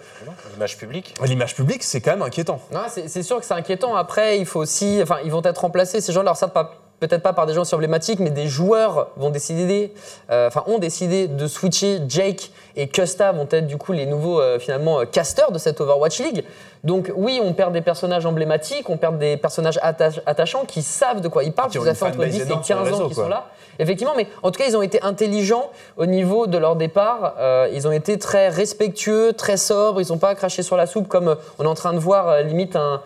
L'image 0.53 0.77
publique. 0.77 1.13
l'image 1.23 1.55
publique, 1.55 1.83
c'est 1.83 2.01
quand 2.01 2.11
même 2.11 2.21
inquiétant. 2.23 2.59
Ouais, 2.71 3.07
c'est 3.07 3.23
sûr 3.23 3.39
que 3.39 3.45
c'est 3.45 3.53
inquiétant. 3.53 3.95
Après, 3.95 4.39
il 4.39 4.45
faut 4.45 4.59
aussi, 4.59 4.99
enfin, 5.03 5.17
ils 5.23 5.31
vont 5.31 5.43
être 5.43 5.59
remplacés. 5.59 6.01
Ces 6.01 6.13
gens-là, 6.13 6.33
certes 6.33 6.53
pas 6.53 6.71
peut-être 6.99 7.21
pas 7.23 7.33
par 7.33 7.45
des 7.45 7.53
gens 7.53 7.61
aussi 7.61 7.75
emblématiques, 7.75 8.19
mais 8.19 8.29
des 8.29 8.47
joueurs 8.47 9.09
vont 9.17 9.29
décider, 9.29 9.93
euh, 10.31 10.47
enfin, 10.47 10.63
ont 10.67 10.79
décidé 10.79 11.27
de 11.27 11.47
switcher. 11.47 11.99
Jake 12.07 12.51
et 12.75 12.87
Custa 12.87 13.31
vont 13.31 13.47
être 13.51 13.67
du 13.67 13.77
coup 13.77 13.91
les 13.91 14.05
nouveaux 14.05 14.39
euh, 14.39 14.59
finalement 14.59 14.99
euh, 14.99 15.05
casters 15.05 15.51
de 15.51 15.57
cette 15.57 15.81
Overwatch 15.81 16.19
League. 16.19 16.43
Donc 16.83 17.11
oui, 17.15 17.39
on 17.43 17.53
perd 17.53 17.73
des 17.73 17.81
personnages 17.81 18.25
emblématiques, 18.25 18.89
on 18.89 18.97
perd 18.97 19.17
des 19.17 19.37
personnages 19.37 19.79
atta- 19.83 20.21
attachants 20.25 20.65
qui 20.65 20.81
savent 20.83 21.21
de 21.21 21.27
quoi 21.27 21.43
ils 21.43 21.51
parlent. 21.51 21.71
Ça 21.71 21.79
fait 21.81 21.89
entre 21.89 21.97
fanbase 22.13 22.29
10 22.29 22.39
et 22.39 22.43
énorme 22.43 22.61
15 22.61 22.65
sur 22.65 22.85
les 22.85 22.93
ans 22.93 23.07
qu'ils 23.07 23.15
sont 23.15 23.27
là. 23.27 23.45
Effectivement, 23.79 24.13
mais 24.15 24.27
en 24.41 24.51
tout 24.51 24.59
cas, 24.59 24.67
ils 24.69 24.77
ont 24.77 24.81
été 24.81 25.01
intelligents 25.01 25.69
au 25.97 26.05
niveau 26.05 26.47
de 26.47 26.57
leur 26.57 26.75
départ. 26.75 27.35
Euh, 27.39 27.67
ils 27.73 27.87
ont 27.87 27.91
été 27.91 28.17
très 28.17 28.47
respectueux, 28.49 29.33
très 29.33 29.57
sobres. 29.57 29.99
Ils 29.99 30.09
n'ont 30.11 30.17
pas 30.17 30.33
craché 30.35 30.63
sur 30.63 30.77
la 30.77 30.85
soupe 30.85 31.07
comme 31.07 31.35
on 31.59 31.63
est 31.65 31.67
en 31.67 31.73
train 31.73 31.91
de 31.93 31.99
voir 31.99 32.41
limite 32.43 32.75
un, 32.75 33.01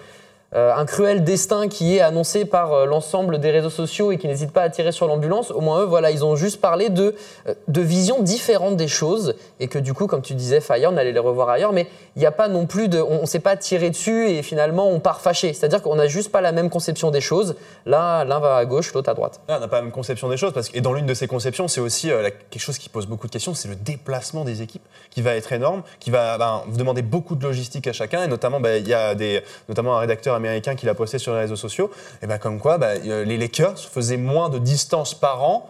euh, 0.56 0.74
un 0.76 0.86
cruel 0.86 1.24
destin 1.24 1.68
qui 1.68 1.96
est 1.96 2.02
annoncé 2.02 2.44
par 2.44 2.74
euh, 2.74 2.86
l'ensemble 2.88 3.40
des 3.40 3.52
réseaux 3.52 3.70
sociaux 3.70 4.12
et 4.12 4.18
qui 4.18 4.28
n'hésite 4.28 4.52
pas 4.52 4.64
à 4.64 4.70
tirer 4.70 4.92
sur 4.92 5.06
l'ambulance. 5.06 5.52
Au 5.52 5.62
moins 5.62 5.82
eux, 5.82 5.86
voilà, 5.86 6.10
ils 6.10 6.26
ont 6.26 6.36
juste 6.36 6.60
parlé 6.60 6.90
de, 6.90 7.14
euh, 7.48 7.54
de 7.68 7.82
visions 7.82 8.24
différentes 8.24 8.76
des 8.76 8.88
choses 8.88 9.36
et 9.60 9.68
que 9.68 9.78
du 9.78 9.94
coup, 9.94 10.08
comme 10.08 10.24
tu 10.24 10.34
disais, 10.34 10.60
Fire, 10.60 10.90
on 10.92 10.98
allait 10.98 11.12
les 11.12 11.20
revoir 11.20 11.50
ailleurs, 11.50 11.72
mais 11.72 11.86
il 12.16 12.20
n'y 12.20 12.26
a 12.26 12.32
pas 12.32 12.48
non 12.48 12.66
plus 12.66 12.88
de, 12.88 13.00
on, 13.00 13.22
ne 13.22 13.26
s'est 13.28 13.40
pas 13.40 13.58
tiré 13.58 13.92
dessus 13.92 14.28
et 14.28 14.42
finalement 14.42 14.90
on 14.90 15.00
part 15.00 15.22
fâché. 15.22 15.54
C'est-à-dire 15.54 15.84
qu'on 15.84 15.96
n'a 15.96 16.08
juste 16.08 16.32
pas 16.32 16.42
la 16.42 16.52
même 16.52 16.72
conception 16.72 17.12
des 17.12 17.22
choses. 17.22 17.56
Là, 17.86 18.26
l'un 18.26 18.40
va 18.40 18.56
à 18.56 18.66
gauche, 18.66 18.92
l'autre 18.94 19.12
à 19.12 19.14
droite. 19.14 19.42
On 19.50 19.60
n'a 19.60 19.68
pas 19.68 19.78
la 19.78 19.84
même 19.84 19.92
conception 19.92 20.30
des 20.30 20.38
choses 20.38 20.54
parce 20.54 20.70
que, 20.70 20.78
et 20.78 20.82
dans 20.82 20.94
l'une 20.94 21.06
de 21.06 21.14
ces 21.14 21.28
conceptions, 21.28 21.68
c'est 21.68 21.82
aussi 21.82 22.10
quelque 22.50 22.62
chose 22.62 22.80
qui 22.80 22.90
pose 22.90 23.06
beaucoup 23.06 23.28
de 23.28 23.32
questions, 23.32 23.54
c'est 23.54 23.68
le 23.68 23.76
déplacement 23.76 24.46
des 24.46 24.64
équipes 24.64 24.86
qui 25.12 25.22
va 25.22 25.36
être 25.36 25.54
énorme, 25.54 25.84
qui 26.00 26.10
va 26.10 26.40
ben, 26.40 26.64
demander 26.76 27.04
beaucoup 27.04 27.36
de 27.36 27.44
logistique 27.44 27.86
à 27.86 27.94
chacun 27.94 28.24
et 28.24 28.28
notamment 28.28 28.60
ben, 28.60 28.82
il 28.82 28.88
y 28.88 28.96
a 28.96 29.14
des, 29.14 29.44
notamment 29.68 29.96
un 29.96 30.00
rédacteur 30.00 30.39
américain 30.40 30.76
qui 30.76 30.86
l'a 30.86 30.96
posté 30.96 31.20
sur 31.20 31.34
les 31.34 31.40
réseaux 31.40 31.56
sociaux, 31.56 31.92
et 32.22 32.28
ben 32.28 32.38
comme 32.38 32.60
quoi 32.60 32.78
ben, 32.78 33.00
euh, 33.06 33.24
les 33.24 33.38
Lakers 33.38 33.80
faisaient 33.80 34.18
moins 34.18 34.50
de 34.50 34.58
distance 34.58 35.14
par 35.14 35.44
an 35.44 35.70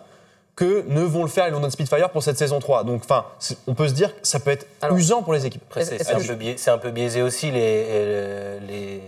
que 0.55 0.83
ne 0.89 1.01
vont 1.01 1.23
le 1.23 1.29
faire 1.29 1.45
les 1.45 1.51
London 1.51 1.69
Spitfire 1.69 2.09
pour 2.09 2.21
cette 2.21 2.37
saison 2.37 2.59
3. 2.59 2.83
Donc 2.83 3.01
enfin, 3.05 3.25
on 3.65 3.75
peut 3.75 3.87
se 3.87 3.93
dire 3.93 4.13
que 4.13 4.27
ça 4.27 4.41
peut 4.41 4.51
être 4.51 4.67
Alors- 4.81 4.97
usant 4.97 5.23
pour 5.23 5.33
les 5.33 5.45
équipes. 5.45 5.63
C'est 5.79 6.11
un, 6.11 6.77
peu 6.77 6.89
un 6.89 6.91
biaisé 6.91 7.21
aussi. 7.21 7.49
Les, 7.49 7.85
euh, 7.87 8.59
les, 8.67 9.01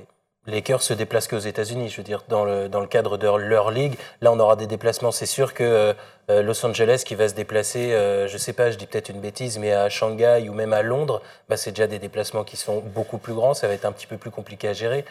les 0.48 0.54
Lakers 0.54 0.82
se 0.82 0.94
déplacent 0.94 1.28
qu'aux 1.28 1.40
États-Unis. 1.40 1.90
Je 1.90 1.98
veux 1.98 2.04
dire, 2.04 2.24
dans 2.30 2.46
le, 2.46 2.70
dans 2.70 2.80
le 2.80 2.88
cadre 2.88 3.18
de 3.18 3.28
leur 3.28 3.70
ligue, 3.70 3.96
là, 4.22 4.32
on 4.32 4.40
aura 4.40 4.56
des 4.56 4.66
déplacements. 4.66 5.12
C'est 5.12 5.26
sûr 5.26 5.54
que 5.54 5.94
euh, 6.30 6.42
Los 6.42 6.66
Angeles 6.66 7.04
qui 7.06 7.16
va 7.16 7.28
se 7.28 7.34
déplacer, 7.34 7.92
euh, 7.92 8.30
je 8.30 8.38
sais 8.38 8.54
pas, 8.54 8.72
je 8.72 8.78
dis 8.78 8.88
peut-être 8.88 9.10
une 9.10 9.20
bêtise, 9.20 9.60
mais 9.60 9.74
à 9.74 9.90
Shanghai 9.90 10.48
ou 10.50 10.54
même 10.54 10.72
à 10.72 10.82
Londres, 10.82 11.22
bah, 11.50 11.58
c'est 11.58 11.72
déjà 11.72 11.88
des 11.88 12.00
déplacements 12.00 12.46
qui 12.46 12.56
sont 12.56 12.80
beaucoup 12.80 13.18
plus 13.18 13.34
grands. 13.34 13.54
Ça 13.54 13.68
va 13.68 13.74
être 13.74 13.86
un 13.86 13.92
petit 13.92 14.08
peu 14.08 14.16
plus 14.18 14.32
compliqué 14.32 14.70
à 14.70 14.74
gérer. 14.74 15.04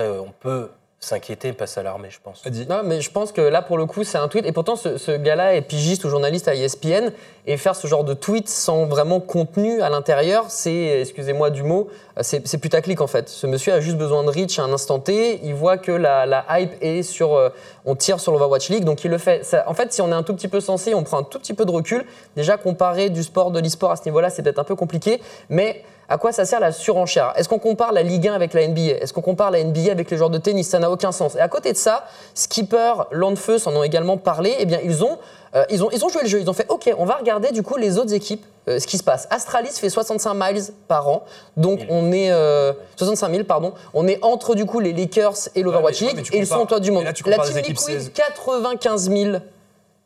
Euh, 0.00 0.20
on 0.20 0.30
peut 0.30 0.68
s'inquiéter, 1.00 1.52
pas 1.52 1.66
s'alarmer, 1.66 2.10
je 2.10 2.18
pense. 2.22 2.42
Non, 2.68 2.82
mais 2.84 3.00
je 3.00 3.10
pense 3.10 3.30
que 3.30 3.40
là, 3.40 3.62
pour 3.62 3.78
le 3.78 3.86
coup, 3.86 4.02
c'est 4.02 4.18
un 4.18 4.28
tweet. 4.28 4.44
Et 4.44 4.52
pourtant, 4.52 4.76
ce, 4.76 5.16
gars-là 5.16 5.54
est 5.54 5.62
pigiste 5.62 6.04
ou 6.04 6.08
journaliste 6.08 6.48
à 6.48 6.54
ESPN. 6.54 7.12
Et 7.46 7.56
faire 7.56 7.76
ce 7.76 7.86
genre 7.86 8.02
de 8.02 8.12
tweet 8.12 8.48
sans 8.48 8.86
vraiment 8.86 9.20
contenu 9.20 9.80
à 9.80 9.88
l'intérieur, 9.88 10.46
c'est, 10.48 11.00
excusez-moi 11.00 11.50
du 11.50 11.62
mot, 11.62 11.88
c'est 12.22 12.58
putaclic 12.58 13.00
en 13.00 13.06
fait. 13.06 13.28
Ce 13.28 13.46
monsieur 13.46 13.72
a 13.72 13.80
juste 13.80 13.96
besoin 13.96 14.24
de 14.24 14.30
reach 14.30 14.58
à 14.58 14.64
un 14.64 14.72
instant 14.72 14.98
T. 14.98 15.40
Il 15.44 15.54
voit 15.54 15.78
que 15.78 15.92
la, 15.92 16.44
hype 16.50 16.72
est 16.80 17.02
sur. 17.02 17.34
euh, 17.34 17.50
on 17.84 17.94
tire 17.94 18.18
sur 18.18 18.32
l'Overwatch 18.32 18.68
League, 18.68 18.84
donc 18.84 19.04
il 19.04 19.10
le 19.10 19.18
fait. 19.18 19.46
En 19.66 19.74
fait, 19.74 19.92
si 19.92 20.02
on 20.02 20.08
est 20.08 20.14
un 20.14 20.24
tout 20.24 20.34
petit 20.34 20.48
peu 20.48 20.60
sensé, 20.60 20.92
on 20.94 21.04
prend 21.04 21.18
un 21.18 21.22
tout 21.22 21.38
petit 21.38 21.54
peu 21.54 21.64
de 21.64 21.70
recul. 21.70 22.04
Déjà, 22.34 22.56
comparer 22.56 23.10
du 23.10 23.22
sport, 23.22 23.52
de 23.52 23.60
l'e-sport 23.60 23.92
à 23.92 23.96
ce 23.96 24.04
niveau-là, 24.06 24.28
c'est 24.28 24.42
peut-être 24.42 24.58
un 24.58 24.64
peu 24.64 24.74
compliqué. 24.74 25.22
Mais 25.50 25.84
à 26.08 26.18
quoi 26.18 26.32
ça 26.32 26.44
sert 26.44 26.60
la 26.60 26.72
surenchère? 26.72 27.32
Est-ce 27.36 27.48
qu'on 27.48 27.58
compare 27.58 27.92
la 27.92 28.02
Ligue 28.02 28.28
1 28.28 28.32
avec 28.34 28.54
la 28.54 28.66
NBA 28.66 28.98
Est-ce 29.00 29.12
qu'on 29.12 29.22
compare 29.22 29.50
la 29.50 29.62
NBA 29.64 29.90
avec 29.90 30.10
les 30.10 30.16
joueurs 30.16 30.30
de 30.30 30.38
tennis? 30.38 30.68
Ça 30.68 30.78
n'a 30.78 30.90
aucun 30.90 31.12
sens. 31.12 31.34
Et 31.34 31.40
à 31.40 31.48
côté 31.48 31.72
de 31.72 31.76
ça, 31.76 32.04
Skipper, 32.34 32.92
Landfeu 33.10 33.58
s'en 33.58 33.74
ont 33.74 33.82
également 33.82 34.16
parlé. 34.16 34.54
Eh 34.58 34.66
bien, 34.66 34.78
ils 34.84 35.02
ont, 35.02 35.18
euh, 35.54 35.64
ils, 35.70 35.82
ont, 35.82 35.90
ils 35.90 36.04
ont 36.04 36.08
joué 36.08 36.22
le 36.22 36.28
jeu. 36.28 36.40
Ils 36.40 36.48
ont 36.48 36.52
fait 36.52 36.66
OK, 36.68 36.88
on 36.98 37.04
va 37.04 37.14
regarder 37.14 37.50
du 37.50 37.62
coup 37.62 37.76
les 37.76 37.98
autres 37.98 38.12
équipes, 38.14 38.44
euh, 38.68 38.78
ce 38.78 38.86
qui 38.86 38.98
se 38.98 39.02
passe. 39.02 39.26
Astralis 39.30 39.72
fait 39.72 39.88
65 39.90 40.34
miles 40.34 40.62
par 40.86 41.08
an. 41.08 41.24
Donc, 41.56 41.80
on 41.88 42.12
est. 42.12 42.30
euh, 42.30 42.72
65 42.96 43.30
000, 43.32 43.44
pardon. 43.44 43.72
On 43.94 44.06
est 44.06 44.18
entre 44.22 44.54
du 44.54 44.64
coup 44.64 44.78
les 44.80 44.92
Lakers 44.92 45.48
et 45.54 45.62
l'Overwatch 45.62 46.00
League. 46.02 46.28
et 46.32 46.38
ils 46.38 46.46
sont 46.46 46.60
au 46.60 46.66
toit 46.66 46.80
du 46.80 46.90
monde. 46.92 47.04
là, 47.04 47.12
la 47.26 47.38
Team 47.44 47.56
Liquid, 47.56 47.78
16. 47.78 48.12
95 48.14 49.10
000 49.10 49.36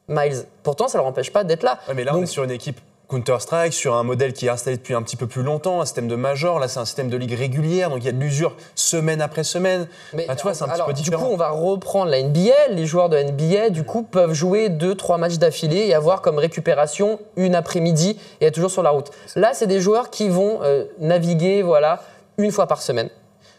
miles. 0.09 0.45
Pourtant, 0.63 0.89
ça 0.89 0.99
ne 0.99 1.03
leur 1.03 1.09
empêche 1.09 1.33
pas 1.33 1.45
d'être 1.45 1.63
là. 1.63 1.79
Ouais, 1.89 1.95
mais 1.95 2.05
là, 2.05 2.13
on 2.17 2.23
est 2.23 2.27
sur 2.27 2.43
une 2.43 2.51
équipe 2.51 2.81
Counter-Strike, 3.11 3.73
sur 3.73 3.95
un 3.95 4.05
modèle 4.05 4.33
qui 4.33 4.47
est 4.47 4.51
installé 4.51 4.77
depuis 4.77 4.95
un 4.95 5.03
petit 5.03 5.17
peu 5.17 5.27
plus 5.27 5.43
longtemps, 5.43 5.81
un 5.81 5.85
système 5.85 6.09
de 6.09 6.15
major. 6.15 6.59
Là, 6.61 6.69
c'est 6.69 6.79
un 6.79 6.85
système 6.85 7.09
de 7.09 7.17
ligue 7.17 7.35
régulière, 7.35 7.91
donc 7.91 7.99
il 8.01 8.07
y 8.07 8.09
a 8.09 8.13
de 8.13 8.19
l'usure 8.19 8.55
semaine 8.75 9.21
après 9.21 9.45
semaine. 9.45 9.89
Mais 10.15 10.27
tu 10.37 10.43
vois, 10.43 10.55
c'est 10.55 10.65
un 10.65 10.69
petit 10.69 10.83
peu 10.87 10.93
Du 10.93 11.11
coup, 11.11 11.29
on 11.31 11.37
va 11.37 11.51
reprendre 11.51 12.11
la 12.11 12.23
NBA. 12.23 12.69
Les 12.71 12.87
joueurs 12.87 13.09
de 13.09 13.19
NBA, 13.19 13.71
du 13.71 13.85
coup, 13.85 14.03
peuvent 14.03 14.33
jouer 14.33 14.69
deux, 14.69 14.95
trois 14.95 15.19
matchs 15.19 15.39
d'affilée 15.39 15.87
et 15.87 15.95
avoir 15.95 16.23
comme 16.23 16.39
récupération 16.39 17.19
une 17.37 17.55
après-midi 17.55 18.19
et 18.41 18.47
être 18.47 18.55
toujours 18.55 18.71
sur 18.71 18.83
la 18.83 18.91
route. 18.91 19.11
Là, 19.37 19.51
c'est 19.53 19.67
des 19.67 19.81
joueurs 19.81 20.11
qui 20.11 20.29
vont 20.29 20.61
euh, 20.63 20.85
naviguer, 21.01 21.63
voilà, 21.63 22.03
une 22.39 22.53
fois 22.53 22.67
par 22.67 22.81
semaine. 22.81 23.11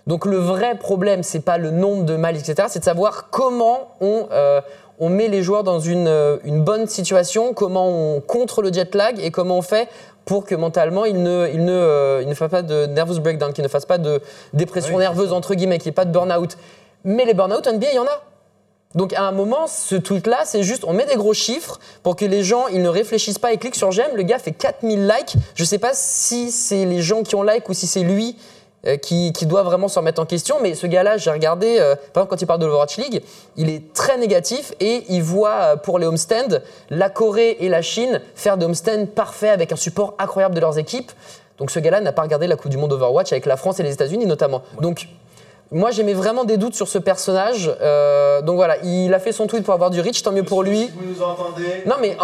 Donc 0.08 0.26
le 0.26 0.38
vrai 0.38 0.78
problème, 0.78 1.24
c'est 1.24 1.42
pas 1.42 1.58
le 1.58 1.70
nombre 1.72 2.04
de 2.04 2.16
miles, 2.16 2.38
etc. 2.38 2.68
C'est 2.70 2.80
de 2.80 2.84
savoir 2.84 3.30
comment 3.30 3.96
on, 4.02 4.28
euh, 4.32 4.62
on 5.02 5.10
met 5.10 5.28
les 5.28 5.42
joueurs 5.42 5.64
dans 5.64 5.80
une, 5.80 6.08
euh, 6.08 6.38
une 6.46 6.64
bonne 6.64 6.88
situation, 6.88 7.54
comment 7.54 7.90
on 7.90 8.22
contre 8.22 8.62
le 8.62 8.72
jet 8.72 8.94
lag 8.94 9.20
et 9.20 9.32
comment 9.32 9.58
on 9.58 9.62
fait 9.64 9.90
pour 10.26 10.46
que 10.46 10.54
mentalement 10.54 11.06
ils 11.06 11.22
ne, 11.22 11.48
ne, 11.48 11.72
euh, 11.72 12.24
ne 12.24 12.48
pas 12.48 12.62
de 12.62 12.86
nervous 12.86 13.20
breakdown, 13.20 13.52
qu'ils 13.52 13.64
ne 13.64 13.68
fassent 13.68 13.88
pas 13.88 13.98
de 13.98 14.22
dépression 14.54 15.00
nerveuse 15.00 15.34
entre 15.34 15.56
guillemets, 15.56 15.80
qu'il 15.80 15.90
n'y 15.90 15.94
ait 15.94 15.96
pas 15.96 16.06
de 16.06 16.12
burn-out. 16.12 16.56
Mais 17.04 17.26
les 17.26 17.34
burn-out 17.34 17.68
NBA, 17.68 17.88
il 17.92 17.96
y 17.96 18.00
en 18.00 18.06
a. 18.06 18.22
Donc 18.94 19.14
à 19.14 19.24
un 19.24 19.32
moment, 19.32 19.66
ce 19.66 19.96
tweet-là, 19.96 20.42
c'est 20.46 20.62
juste, 20.62 20.84
on 20.86 20.94
met 20.94 21.06
des 21.06 21.16
gros 21.16 21.34
chiffres 21.34 21.80
pour 22.04 22.16
que 22.16 22.26
les 22.26 22.44
gens, 22.44 22.68
ils 22.68 22.84
ne 22.84 22.90
réfléchissent 22.90 23.40
pas 23.40 23.54
et 23.54 23.58
cliquent 23.58 23.76
sur 23.76 23.92
j'aime. 23.92 24.16
Le 24.16 24.24
gars 24.24 24.38
fait 24.38 24.52
4000 24.52 25.08
likes. 25.08 25.36
Je 25.56 25.64
sais 25.64 25.80
pas 25.80 25.92
si 25.94 26.52
c'est 26.52 26.86
les 26.86 27.02
gens 27.02 27.24
qui 27.24 27.34
ont 27.34 27.42
like 27.42 27.68
ou 27.70 27.74
si 27.74 27.88
c'est 27.88 28.04
lui 28.04 28.38
euh, 28.88 28.98
qui, 28.98 29.32
qui 29.32 29.46
doit 29.46 29.62
vraiment 29.62 29.88
se 29.88 30.00
remettre 30.00 30.20
en 30.20 30.26
question. 30.26 30.56
Mais 30.60 30.74
ce 30.74 30.88
gars-là, 30.88 31.18
j'ai 31.18 31.30
regardé, 31.30 31.78
euh, 31.80 31.96
par 32.14 32.24
exemple, 32.24 32.30
quand 32.32 32.42
il 32.42 32.48
parle 32.48 32.60
de 32.62 32.66
l'Overwatch 32.66 32.98
League, 32.98 33.22
il 33.56 33.70
est 33.70 33.94
très 33.94 34.18
négatif 34.18 34.74
et 34.80 35.04
il 35.08 35.22
voit 35.22 35.50
euh, 35.50 35.76
pour 35.76 36.00
les 36.00 36.08
homestands 36.08 36.58
la 36.90 37.12
Corée 37.12 37.58
et 37.60 37.70
la 37.70 37.84
Chine 37.84 38.22
faire 38.34 38.58
des 38.58 38.66
homestands 38.66 39.06
parfaits 39.06 39.52
avec 39.52 39.72
un 39.72 39.76
support 39.76 40.16
incroyable 40.18 40.56
de 40.56 40.62
leurs 40.62 40.80
équipes. 40.80 41.12
Donc 41.60 41.70
ce 41.70 41.78
gars-là 41.78 42.02
n'a 42.02 42.12
pas 42.12 42.24
regardé 42.24 42.48
la 42.48 42.56
Coupe 42.56 42.72
du 42.72 42.78
Monde 42.78 42.94
Overwatch 42.94 43.32
avec 43.32 43.46
la 43.46 43.56
France 43.56 43.80
et 43.80 43.84
les 43.84 43.94
États-Unis 43.94 44.26
notamment. 44.26 44.64
Donc 44.82 45.08
moi, 45.70 45.92
j'aimais 45.92 46.16
vraiment 46.16 46.44
des 46.44 46.58
doutes 46.58 46.74
sur 46.74 46.88
ce 46.88 46.98
personnage. 46.98 47.68
Donc 47.68 48.56
voilà, 48.56 48.78
il 48.84 49.14
a 49.14 49.20
fait 49.20 49.32
son 49.32 49.46
tweet 49.46 49.64
pour 49.64 49.76
avoir 49.76 49.92
du 49.92 50.02
reach, 50.02 50.24
tant 50.24 50.32
mieux 50.32 50.44
pour 50.44 50.64
lui. 50.64 50.90
vous 50.96 51.14
nous 51.14 51.22
entendez? 51.22 51.84
Non, 51.86 51.96
mais 52.02 52.18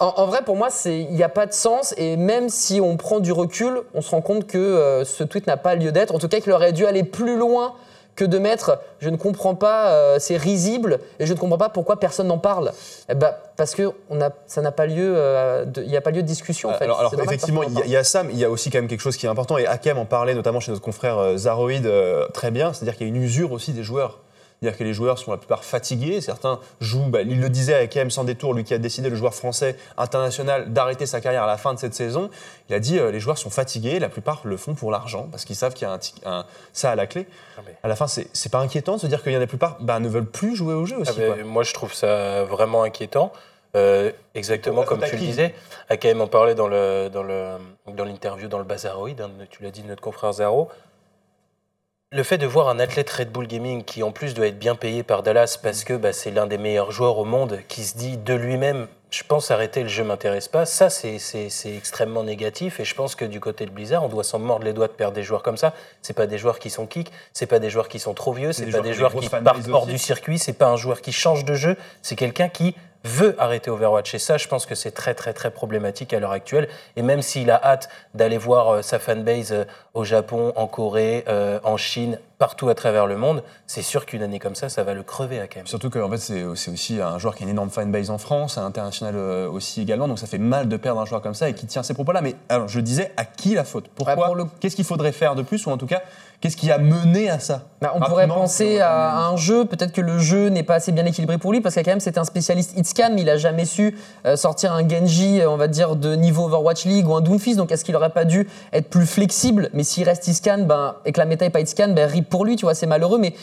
en- 0.00 0.14
en 0.16 0.26
vrai, 0.26 0.40
pour 0.44 0.56
moi, 0.56 0.68
c'est- 0.70 0.98
il 1.00 1.12
n'y 1.14 1.22
a 1.22 1.28
pas 1.28 1.46
de 1.46 1.52
sens. 1.52 1.94
Et 1.96 2.16
même 2.16 2.48
si 2.48 2.80
on 2.80 2.96
prend 2.96 3.20
du 3.20 3.32
recul, 3.32 3.82
on 3.94 4.00
se 4.00 4.10
rend 4.10 4.20
compte 4.22 4.46
que 4.46 4.58
euh, 4.58 5.04
ce 5.04 5.22
tweet 5.24 5.46
n'a 5.46 5.56
pas 5.56 5.74
lieu 5.76 5.92
d'être. 5.92 6.14
En 6.14 6.18
tout 6.18 6.28
cas, 6.28 6.40
qu'il 6.40 6.52
aurait 6.52 6.72
dû 6.72 6.86
aller 6.86 7.04
plus 7.04 7.36
loin 7.36 7.74
que 8.16 8.24
de 8.24 8.38
mettre 8.38 8.78
je 8.98 9.08
ne 9.08 9.16
comprends 9.16 9.54
pas, 9.54 9.92
euh, 9.92 10.16
c'est 10.18 10.36
risible, 10.36 10.98
et 11.20 11.26
je 11.26 11.32
ne 11.32 11.38
comprends 11.38 11.56
pas 11.56 11.68
pourquoi 11.70 11.98
personne 12.00 12.26
n'en 12.26 12.36
parle. 12.38 12.72
Eh 13.08 13.14
ben, 13.14 13.32
parce 13.56 13.74
que 13.74 13.92
on 14.10 14.20
a, 14.20 14.30
ça 14.46 14.60
n'a 14.60 14.72
pas 14.72 14.84
lieu, 14.86 15.14
euh, 15.16 15.64
il 15.76 15.88
n'y 15.88 15.96
a 15.96 16.00
pas 16.02 16.10
lieu 16.10 16.20
de 16.22 16.26
discussion. 16.26 16.68
En 16.70 16.74
fait. 16.74 16.84
Alors, 16.84 17.12
effectivement, 17.24 17.62
il 17.62 17.72
y, 17.72 17.80
a- 17.80 17.84
il 17.86 17.90
y 17.92 17.96
a 17.96 18.04
ça, 18.04 18.22
mais 18.24 18.32
il 18.34 18.38
y 18.38 18.44
a 18.44 18.50
aussi 18.50 18.68
quand 18.70 18.78
même 18.78 18.88
quelque 18.88 19.00
chose 19.00 19.16
qui 19.16 19.24
est 19.24 19.28
important, 19.30 19.56
et 19.58 19.66
Hakem 19.66 19.96
en 19.96 20.04
parlait 20.04 20.34
notamment 20.34 20.60
chez 20.60 20.70
notre 20.72 20.82
confrère 20.84 21.38
Zaroïd 21.38 21.86
euh, 21.86 22.26
très 22.34 22.50
bien, 22.50 22.72
c'est-à-dire 22.74 22.96
qu'il 22.98 23.06
y 23.06 23.10
a 23.10 23.14
une 23.14 23.22
usure 23.22 23.52
aussi 23.52 23.72
des 23.72 23.84
joueurs. 23.84 24.18
C'est-à-dire 24.60 24.78
que 24.78 24.84
les 24.84 24.92
joueurs 24.92 25.18
sont 25.18 25.30
la 25.30 25.38
plupart 25.38 25.64
fatigués, 25.64 26.20
certains 26.20 26.60
jouent, 26.80 27.06
bah, 27.08 27.22
il 27.22 27.40
le 27.40 27.48
disait 27.48 27.74
Hakem 27.74 28.10
sans 28.10 28.24
détour, 28.24 28.52
lui 28.52 28.62
qui 28.62 28.74
a 28.74 28.78
décidé, 28.78 29.08
le 29.08 29.16
joueur 29.16 29.32
français 29.34 29.74
international, 29.96 30.70
d'arrêter 30.72 31.06
sa 31.06 31.20
carrière 31.22 31.44
à 31.44 31.46
la 31.46 31.56
fin 31.56 31.72
de 31.72 31.78
cette 31.78 31.94
saison, 31.94 32.28
il 32.68 32.74
a 32.74 32.78
dit 32.78 32.98
euh, 32.98 33.10
les 33.10 33.20
joueurs 33.20 33.38
sont 33.38 33.48
fatigués, 33.50 33.98
la 33.98 34.10
plupart 34.10 34.42
le 34.44 34.56
font 34.58 34.74
pour 34.74 34.90
l'argent, 34.90 35.28
parce 35.30 35.44
qu'ils 35.46 35.56
savent 35.56 35.72
qu'il 35.72 35.88
y 35.88 35.90
a 35.90 35.98
un, 36.26 36.44
ça 36.74 36.90
à 36.90 36.94
la 36.94 37.06
clé. 37.06 37.26
Mais- 37.64 37.74
À 37.82 37.88
la 37.88 37.96
fin, 37.96 38.06
c'est 38.06 38.52
pas 38.52 38.58
inquiétant 38.58 38.96
de 38.96 39.00
se 39.00 39.06
dire 39.06 39.22
qu'il 39.22 39.32
y 39.32 39.34
en 39.34 39.38
a 39.38 39.40
la 39.40 39.46
plupart 39.46 39.78
bah, 39.80 39.98
ne 39.98 40.08
veulent 40.08 40.26
plus 40.26 40.54
jouer 40.56 40.74
au 40.74 40.84
jeu 40.84 40.98
aussi. 40.98 41.18
Ah 41.22 41.34
quoi. 41.34 41.44
moi, 41.44 41.62
je 41.62 41.72
trouve 41.72 41.94
ça 41.94 42.44
vraiment 42.44 42.82
inquiétant. 42.82 43.32
Euh, 43.76 44.10
exactement 44.34 44.80
La 44.80 44.86
comme 44.86 45.00
tu 45.00 45.12
le 45.12 45.18
disais. 45.18 45.54
Akaem 45.88 46.20
en 46.20 46.26
parlait 46.26 46.56
dans 46.56 46.66
le 46.66 47.08
dans 47.08 47.22
le 47.22 47.52
dans 47.94 48.04
l'interview 48.04 48.48
dans 48.48 48.58
le 48.58 48.64
Bazaroid. 48.64 49.08
hein, 49.10 49.30
tu 49.48 49.62
l'as 49.62 49.70
dit, 49.70 49.84
notre 49.84 50.02
confrère 50.02 50.32
Zaro. 50.32 50.68
Le 52.12 52.24
fait 52.24 52.38
de 52.38 52.46
voir 52.46 52.68
un 52.68 52.80
athlète 52.80 53.08
Red 53.08 53.30
Bull 53.30 53.46
Gaming 53.46 53.84
qui 53.84 54.02
en 54.02 54.10
plus 54.10 54.34
doit 54.34 54.48
être 54.48 54.58
bien 54.58 54.74
payé 54.74 55.04
par 55.04 55.22
Dallas 55.22 55.56
parce 55.62 55.84
que 55.84 55.92
bah, 55.94 56.12
c'est 56.12 56.32
l'un 56.32 56.48
des 56.48 56.58
meilleurs 56.58 56.90
joueurs 56.90 57.18
au 57.18 57.24
monde 57.24 57.60
qui 57.68 57.84
se 57.84 57.96
dit 57.96 58.16
de 58.16 58.34
lui-même 58.34 58.88
je 59.10 59.22
pense 59.22 59.52
arrêter 59.52 59.82
le 59.84 59.88
jeu 59.88 60.02
m'intéresse 60.02 60.48
pas, 60.48 60.66
ça 60.66 60.90
c'est- 60.90 61.18
extrêmement 61.66 62.24
négatif 62.24 62.80
et 62.80 62.84
je 62.84 62.94
pense 62.96 63.14
que 63.14 63.24
du 63.24 63.38
côté 63.38 63.64
de 63.64 63.70
Blizzard 63.70 64.02
on 64.04 64.08
doit 64.08 64.24
s'en 64.24 64.40
mordre 64.40 64.64
les 64.64 64.72
doigts 64.72 64.88
de 64.88 64.92
perdre 64.92 65.14
des 65.14 65.22
joueurs 65.22 65.44
comme 65.44 65.56
ça. 65.56 65.72
C'est 66.02 66.12
pas 66.14 66.26
des 66.26 66.36
joueurs 66.38 66.58
qui 66.58 66.68
sont 66.68 66.86
kick, 66.86 67.12
c'est 67.32 67.46
pas 67.46 67.60
des 67.60 67.70
joueurs 67.70 67.88
qui 67.88 68.00
sont 68.00 68.14
trop 68.14 68.32
vieux, 68.32 68.52
c'est 68.52 68.64
pas 68.64 68.70
joueurs 68.72 68.82
des 68.82 68.92
joueurs 68.94 69.14
qui 69.14 69.28
partent 69.28 69.68
hors 69.68 69.86
du 69.86 69.98
circuit, 69.98 70.38
c'est 70.40 70.52
pas 70.52 70.66
un 70.66 70.76
joueur 70.76 71.02
qui 71.02 71.12
change 71.12 71.44
de 71.44 71.54
jeu, 71.54 71.76
c'est 72.02 72.16
quelqu'un 72.16 72.48
qui 72.48 72.74
veut 73.04 73.34
arrêter 73.38 73.70
Overwatch. 73.70 74.14
Et 74.14 74.18
ça, 74.18 74.36
je 74.36 74.46
pense 74.48 74.66
que 74.66 74.74
c'est 74.74 74.90
très, 74.90 75.14
très, 75.14 75.32
très 75.32 75.50
problématique 75.50 76.12
à 76.12 76.20
l'heure 76.20 76.32
actuelle. 76.32 76.68
Et 76.96 77.02
même 77.02 77.22
s'il 77.22 77.50
a 77.50 77.60
hâte 77.62 77.88
d'aller 78.14 78.38
voir 78.38 78.68
euh, 78.74 78.82
sa 78.82 78.98
fanbase 78.98 79.52
euh, 79.52 79.64
au 79.94 80.04
Japon, 80.04 80.52
en 80.56 80.66
Corée, 80.66 81.24
euh, 81.28 81.58
en 81.64 81.76
Chine, 81.76 82.18
partout 82.38 82.68
à 82.68 82.74
travers 82.74 83.06
le 83.06 83.16
monde, 83.16 83.42
c'est 83.66 83.82
sûr 83.82 84.06
qu'une 84.06 84.22
année 84.22 84.38
comme 84.38 84.54
ça, 84.54 84.68
ça 84.68 84.82
va 84.82 84.94
le 84.94 85.02
crever 85.02 85.40
à 85.40 85.46
quand 85.46 85.56
même. 85.56 85.66
Surtout 85.66 85.90
que 85.90 85.98
en 85.98 86.08
fait, 86.10 86.16
c'est 86.18 86.44
c'est 86.54 86.70
aussi 86.70 87.00
un 87.00 87.18
joueur 87.18 87.34
qui 87.34 87.42
a 87.42 87.46
une 87.46 87.50
énorme 87.50 87.68
fanbase 87.70 88.08
en 88.10 88.16
France, 88.18 88.56
à 88.56 88.62
l'international 88.62 89.14
aussi 89.16 89.82
également, 89.82 90.08
donc 90.08 90.18
ça 90.18 90.26
fait 90.26 90.38
mal 90.38 90.66
de 90.68 90.76
perdre 90.78 91.00
un 91.02 91.04
joueur 91.04 91.20
comme 91.20 91.34
ça 91.34 91.50
et 91.50 91.54
qui 91.54 91.66
tient 91.66 91.82
ces 91.82 91.92
propos-là. 91.92 92.22
Mais 92.22 92.36
alors, 92.48 92.66
je 92.68 92.80
disais, 92.80 93.12
à 93.18 93.24
qui 93.26 93.54
la 93.54 93.64
faute? 93.64 93.88
Pourquoi? 93.94 94.16
Ouais, 94.16 94.24
pour 94.24 94.34
le- 94.36 94.44
Qu'est-ce 94.60 94.74
qu'il 94.76 94.86
faudrait 94.86 95.12
faire 95.12 95.34
de 95.34 95.42
plus? 95.42 95.66
Ou 95.66 95.70
en 95.70 95.76
tout 95.76 95.86
cas, 95.86 96.00
qu'est-ce 96.40 96.56
qui 96.56 96.70
a 96.72 96.78
mené 96.78 97.28
à 97.28 97.38
ça? 97.40 97.64
Bah, 97.82 97.92
on 97.94 98.00
pourrait 98.00 98.26
penser 98.26 98.76
c'est- 98.76 98.80
à 98.80 99.18
un 99.26 99.36
jeu, 99.36 99.66
peut-être 99.66 99.92
que 99.92 100.00
le 100.00 100.18
jeu 100.18 100.48
n'est 100.48 100.62
pas 100.62 100.76
assez 100.76 100.92
bien 100.92 101.04
équilibré 101.04 101.36
pour 101.36 101.52
lui, 101.52 101.60
parce 101.60 101.74
que 101.74 101.80
quand 101.80 101.90
même 101.90 102.00
c'était 102.00 102.20
un 102.20 102.24
spécialiste 102.24 102.72
mais 102.98 103.22
il 103.22 103.30
a 103.30 103.36
jamais 103.36 103.64
su 103.64 103.96
euh, 104.26 104.36
sortir 104.36 104.72
un 104.72 104.88
Genji, 104.88 105.40
euh, 105.40 105.50
on 105.50 105.56
va 105.56 105.68
dire, 105.68 105.96
de 105.96 106.14
niveau 106.14 106.44
Overwatch 106.44 106.84
League 106.84 107.08
ou 107.08 107.14
un 107.14 107.20
Doomfist, 107.20 107.56
donc 107.56 107.72
est-ce 107.72 107.84
qu'il 107.84 107.96
aurait 107.96 108.10
pas 108.10 108.24
dû 108.24 108.48
être 108.72 108.88
plus 108.88 109.06
flexible? 109.06 109.70
Mais 109.72 109.84
s'il 109.84 110.04
reste 110.04 110.26
hitscan, 110.28 110.64
ben, 110.66 110.96
et 111.04 111.12
que 111.12 111.18
la 111.18 111.26
méta 111.26 111.44
est 111.44 111.50
pas 111.50 111.60
hitscan, 111.60 111.92
ben, 111.94 112.08
rip 112.08 112.28
pour 112.28 112.44
lui, 112.44 112.56
tu 112.56 112.64
vois, 112.64 112.74
c'est 112.74 112.86
malheureux, 112.86 113.18
mais 113.18 113.34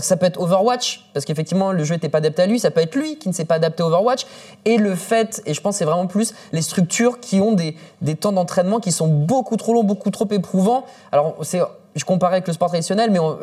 ça 0.00 0.16
peut 0.16 0.26
être 0.26 0.40
Overwatch, 0.40 1.10
parce 1.12 1.24
qu'effectivement 1.26 1.72
le 1.72 1.82
jeu 1.82 1.94
n'était 1.94 2.08
pas 2.08 2.18
adapté 2.18 2.42
à 2.42 2.46
lui, 2.46 2.60
ça 2.60 2.70
peut 2.70 2.80
être 2.80 2.94
lui 2.94 3.18
qui 3.18 3.28
ne 3.28 3.34
s'est 3.34 3.44
pas 3.44 3.56
adapté 3.56 3.82
à 3.82 3.86
Overwatch, 3.86 4.26
et 4.64 4.76
le 4.76 4.94
fait, 4.94 5.42
et 5.46 5.54
je 5.54 5.60
pense 5.60 5.76
c'est 5.76 5.84
vraiment 5.84 6.06
plus 6.06 6.34
les 6.52 6.62
structures 6.62 7.18
qui 7.20 7.40
ont 7.40 7.52
des, 7.52 7.76
des 8.00 8.14
temps 8.14 8.32
d'entraînement 8.32 8.78
qui 8.78 8.92
sont 8.92 9.08
beaucoup 9.08 9.56
trop 9.56 9.74
longs, 9.74 9.82
beaucoup 9.82 10.10
trop 10.10 10.28
éprouvants. 10.30 10.84
Alors 11.10 11.34
c'est 11.42 11.60
je 11.94 12.04
comparais 12.04 12.34
avec 12.36 12.46
le 12.46 12.52
sport 12.52 12.68
traditionnel, 12.68 13.10
mais 13.10 13.18
on- 13.18 13.38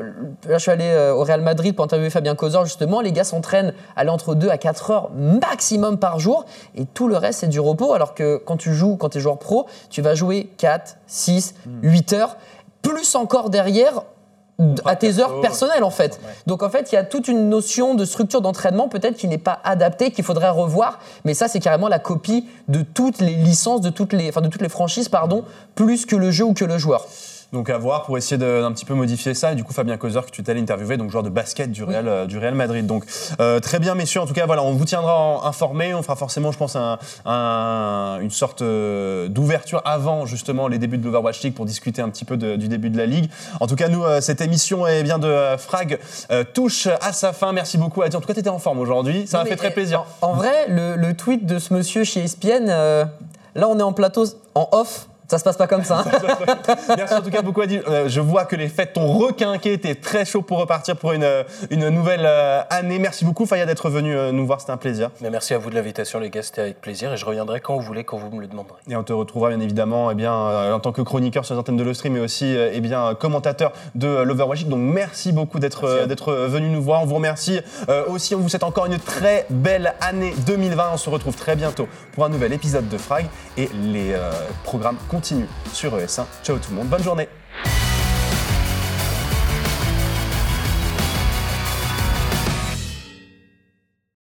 là, 0.47 0.57
je 0.57 0.59
suis 0.59 0.71
allé 0.71 0.85
euh, 0.85 1.13
au 1.13 1.23
Real 1.23 1.41
Madrid 1.41 1.75
pour 1.75 1.85
interviewer 1.85 2.09
Fabien 2.09 2.35
Causor, 2.35 2.65
justement. 2.65 2.99
Les 3.01 3.11
gars 3.11 3.23
s'entraînent 3.23 3.73
aller 3.95 4.09
entre 4.09 4.35
2 4.35 4.49
à 4.49 4.57
4 4.57 4.91
heures 4.91 5.09
maximum 5.15 5.97
par 5.97 6.19
jour, 6.19 6.45
et 6.75 6.85
tout 6.85 7.07
le 7.07 7.17
reste, 7.17 7.39
c'est 7.41 7.47
du 7.47 7.59
repos. 7.59 7.93
Alors 7.93 8.13
que 8.13 8.37
quand 8.37 8.57
tu 8.57 8.73
joues, 8.73 8.97
quand 8.97 9.09
tu 9.09 9.17
es 9.19 9.21
joueur 9.21 9.37
pro, 9.39 9.67
tu 9.89 10.01
vas 10.01 10.15
jouer 10.15 10.49
4, 10.57 10.97
6, 11.07 11.55
8 11.81 12.13
heures, 12.13 12.37
plus 12.81 13.15
encore 13.15 13.49
derrière 13.49 14.03
à 14.85 14.95
tes 14.95 15.17
heures 15.19 15.29
perso. 15.29 15.41
personnelles 15.41 15.83
en 15.83 15.89
fait. 15.89 16.19
Donc 16.45 16.61
en 16.61 16.69
fait, 16.69 16.91
il 16.91 16.95
y 16.95 16.97
a 16.97 17.03
toute 17.03 17.27
une 17.27 17.49
notion 17.49 17.95
de 17.95 18.05
structure 18.05 18.41
d'entraînement 18.41 18.89
peut-être 18.89 19.15
qui 19.17 19.27
n'est 19.27 19.39
pas 19.39 19.59
adaptée, 19.63 20.11
qu'il 20.11 20.23
faudrait 20.23 20.49
revoir. 20.49 20.99
Mais 21.25 21.33
ça, 21.33 21.47
c'est 21.47 21.59
carrément 21.59 21.87
la 21.87 21.97
copie 21.97 22.47
de 22.67 22.83
toutes 22.83 23.19
les 23.21 23.33
licences, 23.33 23.81
de 23.81 23.89
toutes 23.89 24.13
les, 24.13 24.29
enfin 24.29 24.41
de 24.41 24.49
toutes 24.49 24.61
les 24.61 24.69
franchises, 24.69 25.09
pardon, 25.09 25.45
plus 25.73 26.05
que 26.05 26.15
le 26.15 26.29
jeu 26.29 26.43
ou 26.45 26.53
que 26.53 26.65
le 26.65 26.77
joueur. 26.77 27.07
Donc 27.53 27.69
à 27.69 27.77
voir 27.77 28.03
pour 28.03 28.17
essayer 28.17 28.37
d'un 28.37 28.71
petit 28.71 28.85
peu 28.85 28.93
modifier 28.93 29.33
ça. 29.33 29.51
Et 29.51 29.55
du 29.55 29.63
coup, 29.65 29.73
Fabien 29.73 29.97
Causeur, 29.97 30.25
que 30.25 30.31
tu 30.31 30.41
allé 30.47 30.61
interviewer, 30.61 30.95
donc 30.95 31.09
joueur 31.09 31.23
de 31.23 31.29
basket 31.29 31.69
du 31.71 31.83
Real, 31.83 32.07
euh, 32.07 32.25
du 32.25 32.37
Real 32.37 32.55
Madrid. 32.55 32.85
Donc 32.85 33.03
euh, 33.41 33.59
très 33.59 33.79
bien, 33.79 33.93
messieurs. 33.93 34.21
En 34.21 34.25
tout 34.25 34.33
cas, 34.33 34.45
voilà, 34.45 34.63
on 34.63 34.71
vous 34.73 34.85
tiendra 34.85 35.17
en- 35.17 35.43
informés. 35.43 35.93
On 35.93 36.01
fera 36.01 36.15
forcément, 36.15 36.51
je 36.53 36.57
pense, 36.57 36.75
un- 36.77 36.97
un- 37.25 38.19
une 38.21 38.29
sorte 38.31 38.61
euh, 38.61 39.27
d'ouverture 39.27 39.81
avant 39.83 40.25
justement 40.25 40.67
les 40.69 40.77
débuts 40.77 40.97
de 40.97 41.03
l'Overwatch 41.03 41.41
League 41.43 41.53
pour 41.53 41.65
discuter 41.65 42.01
un 42.01 42.09
petit 42.09 42.23
peu 42.25 42.37
de- 42.37 42.55
du 42.55 42.67
début 42.69 42.89
de 42.89 42.97
la 42.97 43.05
ligue. 43.05 43.29
En 43.59 43.67
tout 43.67 43.75
cas, 43.75 43.89
nous, 43.89 44.03
cette 44.21 44.39
émission 44.41 44.87
eh 44.87 45.03
bien, 45.03 45.19
de 45.19 45.57
Frag 45.57 45.99
euh, 46.31 46.43
touche 46.53 46.87
à 47.01 47.11
sa 47.11 47.33
fin. 47.33 47.51
Merci 47.51 47.77
beaucoup, 47.77 48.01
Adi. 48.01 48.15
En 48.15 48.21
tout 48.21 48.27
cas, 48.27 48.33
tu 48.33 48.39
étais 48.39 48.49
en 48.49 48.59
forme 48.59 48.79
aujourd'hui. 48.79 49.27
Ça 49.27 49.39
m'a 49.39 49.45
fait 49.45 49.55
très 49.57 49.67
euh, 49.67 49.71
plaisir. 49.71 50.05
En, 50.21 50.27
en 50.29 50.33
vrai, 50.35 50.67
le, 50.69 50.95
le 50.95 51.13
tweet 51.15 51.45
de 51.45 51.59
ce 51.59 51.73
monsieur 51.73 52.03
chez 52.05 52.21
ESPN, 52.23 52.67
euh, 52.69 53.03
là 53.55 53.67
on 53.67 53.77
est 53.77 53.83
en 53.83 53.93
plateau, 53.93 54.23
en 54.55 54.69
off. 54.71 55.07
Ça 55.31 55.37
se 55.37 55.45
passe 55.45 55.55
pas 55.55 55.67
comme 55.67 55.85
ça. 55.85 55.99
hein. 55.99 56.75
Merci 56.97 57.13
en 57.13 57.21
tout 57.21 57.29
cas 57.29 57.41
beaucoup 57.41 57.61
Adil. 57.61 57.81
Euh, 57.87 58.09
je 58.09 58.19
vois 58.19 58.43
que 58.43 58.57
les 58.57 58.67
fêtes 58.67 58.91
t'ont 58.91 59.13
requinqué, 59.13 59.77
t'es 59.77 59.95
très 59.95 60.25
chaud 60.25 60.41
pour 60.41 60.59
repartir 60.59 60.97
pour 60.97 61.13
une, 61.13 61.23
euh, 61.23 61.43
une 61.69 61.87
nouvelle 61.87 62.25
euh, 62.25 62.59
année. 62.69 62.99
Merci 62.99 63.23
beaucoup 63.23 63.45
Faya 63.45 63.65
d'être 63.65 63.89
venu 63.89 64.13
euh, 64.13 64.33
nous 64.33 64.45
voir, 64.45 64.59
c'était 64.59 64.73
un 64.73 64.77
plaisir. 64.77 65.09
Mais 65.21 65.29
merci 65.29 65.53
à 65.53 65.57
vous 65.57 65.69
de 65.69 65.75
l'invitation, 65.75 66.19
les 66.19 66.29
gars, 66.29 66.43
c'était 66.43 66.59
avec 66.59 66.81
plaisir 66.81 67.13
et 67.13 67.15
je 67.15 67.23
reviendrai 67.23 67.61
quand 67.61 67.77
vous 67.77 67.81
voulez, 67.81 68.03
quand 68.03 68.17
vous 68.17 68.29
me 68.29 68.41
le 68.41 68.47
demanderez. 68.47 68.75
Et 68.89 68.95
on 68.97 69.03
te 69.03 69.13
retrouvera 69.13 69.47
bien 69.47 69.61
évidemment 69.61 70.11
eh 70.11 70.15
bien, 70.15 70.33
en 70.33 70.81
tant 70.81 70.91
que 70.91 71.01
chroniqueur 71.01 71.45
sur 71.45 71.55
les 71.55 71.61
antennes 71.61 71.77
de 71.77 71.83
le 71.83 71.93
stream, 71.93 72.11
mais 72.11 72.19
aussi 72.19 72.53
eh 72.53 72.81
bien, 72.81 73.15
commentateur 73.15 73.71
de 73.95 74.07
l'Overwatch. 74.23 74.65
Donc 74.65 74.81
merci 74.81 75.31
beaucoup 75.31 75.59
d'être 75.59 75.87
venu 76.47 76.67
nous 76.67 76.81
voir. 76.81 77.03
On 77.03 77.05
vous 77.05 77.15
remercie 77.15 77.61
euh, 77.87 78.03
aussi. 78.07 78.35
On 78.35 78.39
vous 78.39 78.49
souhaite 78.49 78.63
encore 78.63 78.87
une 78.87 78.99
très 78.99 79.45
belle 79.49 79.93
année 80.01 80.33
2020. 80.45 80.89
On 80.95 80.97
se 80.97 81.09
retrouve 81.09 81.37
très 81.37 81.55
bientôt 81.55 81.87
pour 82.11 82.25
un 82.25 82.29
nouvel 82.29 82.51
épisode 82.51 82.89
de 82.89 82.97
Frag. 82.97 83.27
Et 83.57 83.69
les 83.73 84.11
euh, 84.11 84.29
programmes 84.65 84.97
continuent 85.07 85.20
sur 85.73 85.97
ES1. 85.97 86.25
Ciao 86.43 86.57
tout 86.57 86.71
le 86.71 86.75
monde. 86.75 86.88
Bonne 86.88 87.03
journée. 87.03 87.27